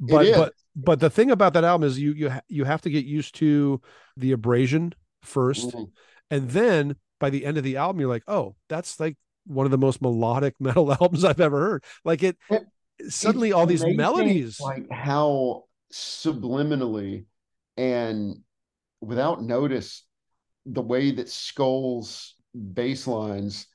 [0.00, 2.90] but but but the thing about that album is you you ha- you have to
[2.90, 3.80] get used to
[4.16, 5.90] the abrasion first, Mhm.
[6.30, 9.16] and then by the end of the album, you're like, oh, that's like
[9.46, 11.84] one of the most melodic metal albums I've ever heard.
[12.04, 12.66] Like it, It-
[13.08, 14.58] suddenly all these melodies.
[14.60, 17.26] like how subliminally
[17.76, 18.42] and
[19.02, 20.04] without notice
[20.66, 23.66] the way that Skoll's bass lines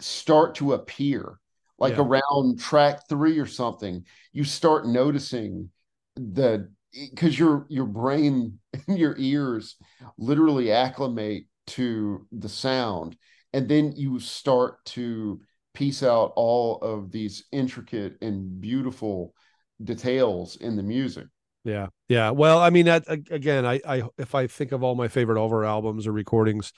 [0.00, 1.38] start to appear
[1.78, 2.02] like Yeah.
[2.02, 5.70] around track three or something you start noticing
[6.16, 8.58] the because your your brain
[8.88, 9.76] and your ears
[10.16, 13.16] literally acclimate to the sound
[13.52, 15.40] and then you start to
[15.74, 19.34] piece out all of these intricate and beautiful
[19.82, 21.26] details in the music
[21.64, 22.30] Yeah, yeah.
[22.30, 25.64] Well, I mean, that again, I, I, if I think of all my favorite Ulver
[25.64, 26.72] albums or recordings,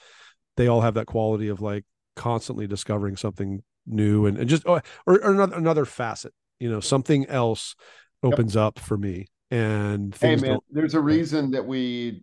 [0.56, 1.84] they all have that quality of like
[2.16, 6.32] constantly discovering something new and, and just or, or another another facet.
[6.58, 7.74] You know, something else
[8.22, 12.22] opens up for me, and hey man there's a reason that we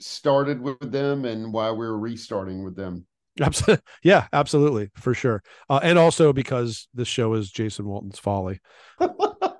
[0.00, 3.06] started with them and why we're restarting with them
[3.40, 3.64] Abs-
[4.02, 5.42] yeah, absolutely, for sure.
[5.68, 8.60] Uh, and also because this show is Jason Walton's folly.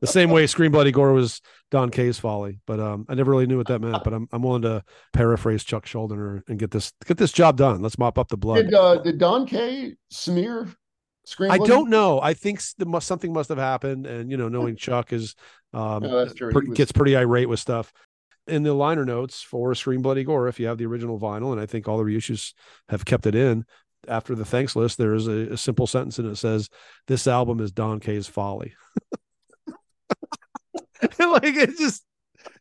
[0.00, 3.46] the same way Scream Bloody Gore was Don Kay's folly, but um, I never really
[3.46, 4.02] knew what that meant.
[4.04, 7.82] But I'm I'm willing to paraphrase Chuck Schuldiner and get this get this job done.
[7.82, 8.64] Let's mop up the blood.
[8.66, 10.68] did uh did don k smear
[11.24, 11.50] Scream?
[11.50, 11.70] I Bloody?
[11.72, 12.20] don't know.
[12.20, 15.34] I think the must, something must have happened, and you know, knowing Chuck is
[15.72, 16.50] um, No, that's true.
[16.50, 17.92] pre- He was- gets pretty irate with stuff.
[18.46, 21.60] In the liner notes for Scream Bloody Gore, if you have the original vinyl, and
[21.60, 22.52] I think all the reissues
[22.88, 23.64] have kept it in.
[24.08, 26.70] After the thanks list, there is a, a simple sentence and it says,
[27.06, 28.72] "This album is Don Kay's folly."
[31.18, 32.04] like it's just,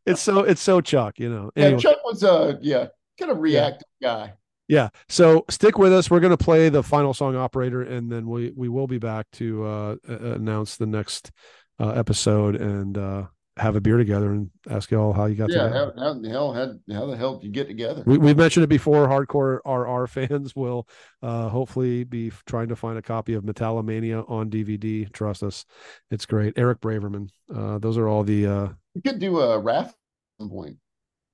[0.06, 1.52] it's so it's so Chuck, you know.
[1.56, 1.82] yeah Anyway.
[1.82, 2.88] chuck was a yeah
[3.20, 4.34] kind of reactive guy
[4.68, 4.90] Yeah.
[5.08, 6.12] So stick with us.
[6.12, 9.26] We're going to play the final song operator and then we we will be back
[9.34, 11.32] to uh announce the next
[11.80, 13.24] uh, episode and uh
[13.60, 15.94] have a beer together and ask you all how you got yeah together.
[15.98, 18.64] how, how the hell had how the hell did you get together We, we've mentioned
[18.64, 19.08] it before.
[19.08, 20.88] Hardcore RR fans will
[21.22, 25.12] uh, hopefully be trying to find a copy of Metalomania on DVD.
[25.12, 25.66] Trust us,
[26.10, 26.54] it's great.
[26.58, 27.30] Eric Braverman.
[27.54, 28.48] Uh, those are all the.
[28.48, 28.70] Uh...
[28.94, 30.78] you could do a raffle at some point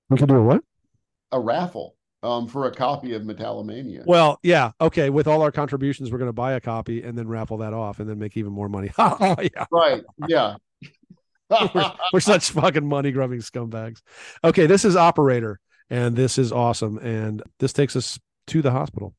[0.10, 0.64] We can do a what?
[1.32, 5.10] a raffle um for a copy of metalomania Well, yeah, okay.
[5.10, 8.00] With all our contributions, we're going to buy a copy and then raffle that off
[8.00, 8.92] and then make even more money.
[8.98, 10.56] yeah, right yeah
[11.50, 14.02] we're, we're such fucking money grubbing scumbags.
[14.44, 19.16] Okay, this is Operator, and this is awesome, and this takes us to the hospital.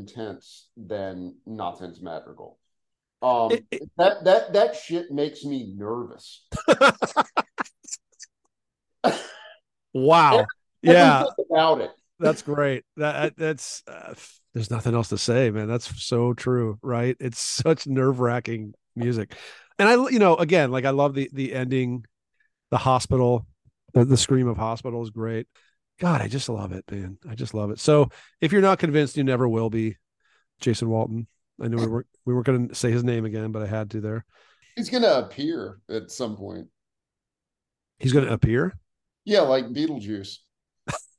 [0.00, 2.58] Intense than Nattens Madrigal.
[3.22, 6.46] Um, It- it- that that that shit makes me nervous.
[9.92, 10.46] wow.
[10.82, 11.90] Yeah, about it.
[12.18, 12.84] that's great.
[12.96, 14.14] That that's uh,
[14.54, 15.68] there's nothing else to say, man.
[15.68, 17.14] That's so true, right?
[17.20, 19.34] It's such nerve-wracking music.
[19.78, 22.06] And I you know, again, like I love the the ending,
[22.70, 23.46] the hospital,
[23.92, 25.48] the, the scream of hospital is great.
[26.00, 27.18] God, I just love it, man.
[27.28, 27.78] I just love it.
[27.78, 28.08] So
[28.40, 29.96] if you're not convinced, you never will be.
[30.60, 31.26] Jason Walton.
[31.62, 33.90] I knew we were we weren't going to say his name again, but I had
[33.90, 34.24] to there.
[34.76, 36.68] He's gonna appear at some point.
[37.98, 38.74] He's going to appear.
[39.24, 40.38] Yeah, like Beetlejuice.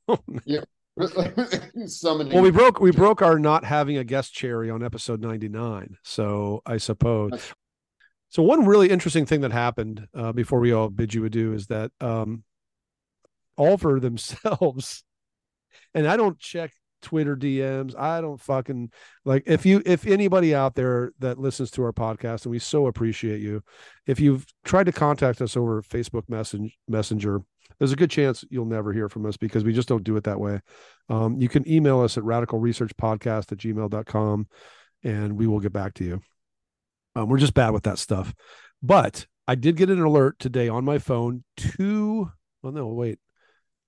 [0.45, 0.61] Yeah.
[1.85, 2.33] Summoning.
[2.33, 5.95] Well, we broke we broke our not having a guest cherry on episode 99.
[6.03, 7.53] So I suppose.
[8.27, 11.67] So one really interesting thing that happened uh, before we all bid you adieu is
[11.67, 12.43] that um
[13.61, 15.03] Ulver themselves,
[15.93, 17.97] and I don't check Twitter DMs.
[17.97, 18.91] I don't fucking
[19.25, 22.87] like if you if anybody out there that listens to our podcast, and we so
[22.87, 23.63] appreciate you,
[24.07, 27.41] if you've tried to contact us over Facebook message messenger,
[27.77, 30.23] there's a good chance you'll never hear from us because we just don't do it
[30.23, 30.59] that way.
[31.09, 34.47] Um, you can email us at radicalresearchpodcast at gmail.com
[35.03, 36.21] and we will get back to you.
[37.15, 38.33] Um, we're just bad with that stuff.
[38.81, 42.31] But I did get an alert today on my phone two,
[42.61, 43.19] well, no, wait,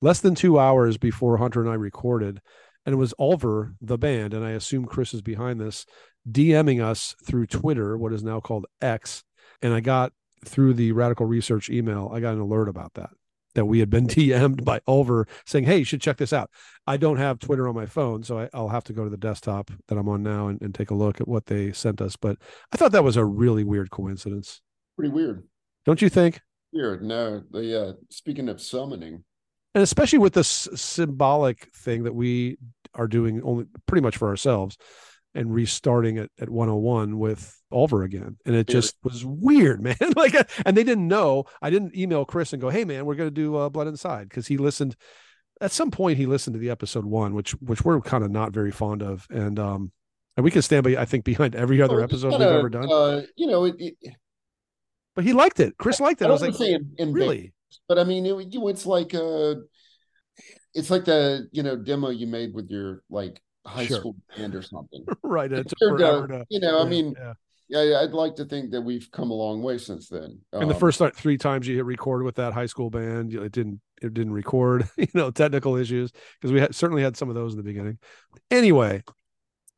[0.04, 2.42] less than two hours before Hunter and I recorded.
[2.86, 5.86] And it was Ulver, the band, and I assume Chris is behind this,
[6.30, 9.24] DMing us through Twitter, what is now called X.
[9.62, 10.12] And I got
[10.46, 13.12] through the radical research email, I got an alert about that,
[13.56, 16.50] that we had been DM'd by Ulver saying, Hey, you should check this out.
[16.86, 19.16] I don't have Twitter on my phone, so I, I'll have to go to the
[19.16, 22.18] desktop that I'm on now and, and take a look at what they sent us.
[22.18, 22.38] But
[22.74, 24.60] I thought that was a really weird coincidence.
[24.98, 25.48] pretty weird.
[25.86, 26.42] Don't you think?
[26.74, 27.04] Weird.
[27.04, 29.24] No, the uh speaking of summoning,
[29.76, 32.58] And especially with this symbolic thing that we
[32.94, 34.78] are doing only pretty much for ourselves
[35.36, 38.38] and restarting it at 101 with Ulver again.
[38.46, 39.96] And it just was weird, man.
[40.16, 41.46] like, and they didn't know.
[41.62, 44.30] I didn't email Chris and go, Hey man, we're going to do uh, blood inside.
[44.30, 44.96] Cause he listened
[45.62, 48.52] at some point he listened to the episode one, which, which we're kind of not
[48.52, 49.26] very fond of.
[49.30, 49.92] And, um,
[50.36, 52.92] and we can stand by, I think behind every other it's episode we've ever done,
[52.92, 53.96] Uh, you know, it, it,
[55.16, 55.78] but he liked it.
[55.78, 56.26] Chris liked it.
[56.26, 56.60] I, I was like,
[56.98, 57.54] in really?
[57.88, 59.56] But I mean, it, you know, it's like uh,
[60.74, 63.98] it's like the you know demo you made with your like high Sure.
[64.00, 65.06] school band or something.
[65.24, 65.52] right.
[65.52, 67.34] And it Compared to, to, you know, I mean, yeah.
[67.70, 70.40] yeah, I'd like to think that we've come a long way since then.
[70.52, 73.34] and the Um, first th- three times you hit record with that high school band,
[73.34, 74.90] it didn't it didn't record.
[74.98, 76.12] You know, technical issues
[76.42, 78.00] because we had, certainly had some of those in the beginning.
[78.52, 79.04] Anyway,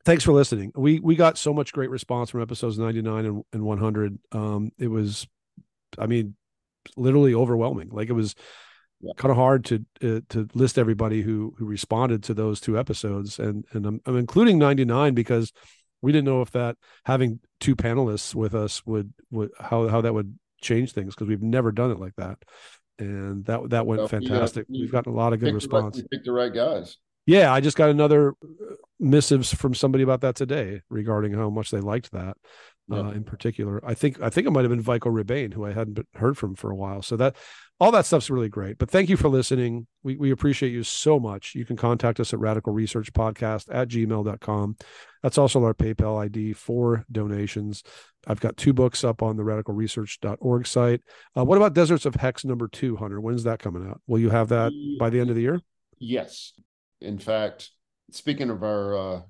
[0.04, 0.72] thanks for listening.
[0.74, 4.18] We we got so much great response from episodes ninety nine and, and one hundred.
[4.32, 5.28] Um, it was,
[5.98, 6.34] I mean,
[6.96, 7.88] literally overwhelming.
[7.90, 8.34] Like it was
[9.00, 9.12] Yeah.
[9.16, 13.38] kind of hard to uh, to list everybody who who responded to those two episodes,
[13.38, 15.52] and and I'm, I'm including ninety nine because
[16.02, 20.14] we didn't know if that having two panelists with us would would how how that
[20.14, 22.38] would change things because we've never done it like that
[22.98, 25.96] and that that went uh, fantastic you we've gotten a lot of good right- response
[25.96, 26.96] we picked the right guys.
[27.26, 31.70] yeah i just got another uh, missives from somebody about that today regarding how much
[31.70, 32.36] they liked that
[32.90, 33.80] uh, in particular.
[33.84, 36.54] I think i think it might have been vico rebane who i hadn't heard from
[36.54, 37.02] for a while.
[37.02, 37.36] So that
[37.78, 39.86] all that stuff's really great but thank you for listening.
[40.02, 41.54] We, we appreciate you so much.
[41.54, 44.76] You can contact us at radical research podcast at gmail.com
[45.26, 47.82] that's also our paypal id for donations.
[48.28, 51.00] I've got two books up on the radicalresearch.org site.
[51.36, 53.20] Uh, what about deserts of hex number two hunter?
[53.20, 54.00] When's that coming out?
[54.06, 55.60] Will you have that by the end of the year?
[55.98, 56.52] Yes.
[57.00, 57.70] In fact,
[58.12, 59.20] speaking of our uh,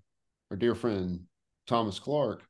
[0.50, 1.20] our dear friend
[1.66, 2.42] Thomas Clark,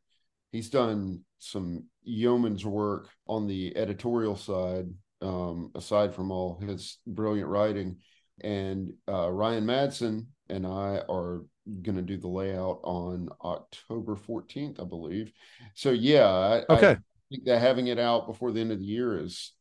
[0.53, 4.87] he's done some yeoman's work on the editorial side,
[5.23, 7.99] um, aside from all his brilliant writing.
[8.43, 11.45] And uh, Ryan Madsen and I are
[11.83, 15.33] going to do the layout on October 14th, I believe.
[15.75, 16.97] So, yeah, I, I okay
[17.31, 19.53] think that having it out before the end of the year is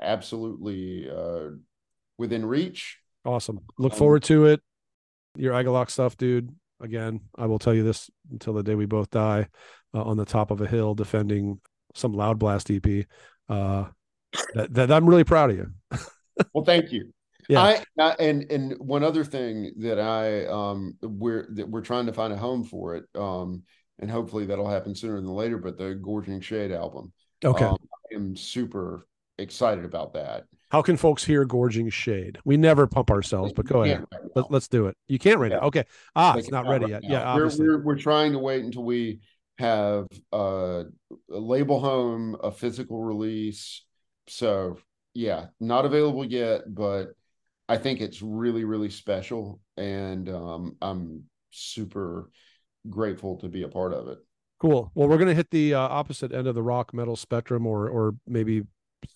[0.00, 1.50] absolutely uh,
[2.18, 2.98] within reach.
[3.24, 3.60] Awesome.
[3.78, 4.60] Look Um, forward to it.
[5.36, 6.54] Your Agalloch stuff, dude.
[6.80, 9.48] Again, I will tell you this until the day we both die
[9.94, 11.60] uh, on the top of a hill defending
[11.94, 13.04] some loud blast EP.
[13.48, 13.86] Uh,
[14.54, 15.72] that, that I'm really proud of you.
[16.54, 17.12] Well, thank you.
[17.48, 17.60] Yeah.
[17.60, 22.12] I, I and and one other thing that I um we're that we're trying to
[22.12, 23.64] find a home for it um
[23.98, 25.58] and hopefully that'll happen sooner than later.
[25.58, 27.12] But the Gorging Shade album,
[27.44, 27.64] Okay.
[27.64, 27.76] um,
[28.12, 30.44] I am super excited about that.
[30.70, 32.38] How can folks hear Gorging Shade?
[32.44, 34.04] We never pump ourselves, but go ahead.
[34.34, 34.96] Let, let's do it.
[35.06, 35.58] You can't right Yeah.
[35.58, 35.66] now.
[35.66, 35.84] Okay.
[36.14, 37.02] Ah, it's not ready right yet.
[37.04, 37.08] now.
[37.08, 37.68] Yeah, we're, obviously.
[37.68, 39.20] we're we're trying to wait until we
[39.58, 40.84] have uh,
[41.32, 43.84] a label home, a physical release.
[44.28, 44.78] So
[45.14, 47.08] yeah, not available yet, but
[47.68, 52.30] I think it's really, really special, and um, I'm super
[52.88, 54.18] grateful to be a part of it.
[54.60, 54.90] Cool.
[54.94, 57.88] Well, we're going to hit the uh, opposite end of the rock metal spectrum, or
[57.88, 58.64] or maybe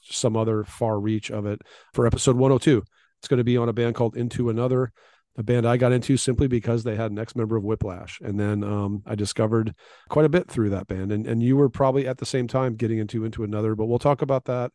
[0.03, 1.61] some other far reach of it
[1.95, 2.83] for episode 102.
[3.21, 4.93] It's going to be on a band called Into Another,
[5.37, 8.39] a band I got into simply because they had an ex member of Whiplash, and
[8.39, 9.75] then um, I discovered
[10.09, 11.13] quite a bit through that band.
[11.13, 13.99] And and you were probably at the same time getting into Into Another, but we'll
[13.99, 14.73] talk about that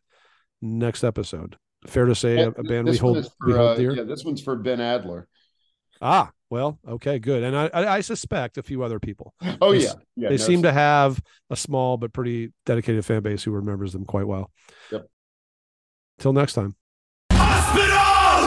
[0.60, 1.56] next episode.
[1.86, 3.92] Fair to say, a, a band we hold is we for, hold uh, dear.
[3.92, 5.28] yeah, this one's for Ben Adler.
[6.00, 7.42] Ah, well, okay, good.
[7.42, 9.34] And I, I, suspect a few other people.
[9.60, 10.28] Oh They yeah, yeah.
[10.28, 11.20] they no, seem to have
[11.50, 14.50] a small but pretty dedicated fan base who remembers them quite well.
[14.92, 15.08] Yep.
[16.18, 16.76] Till next time.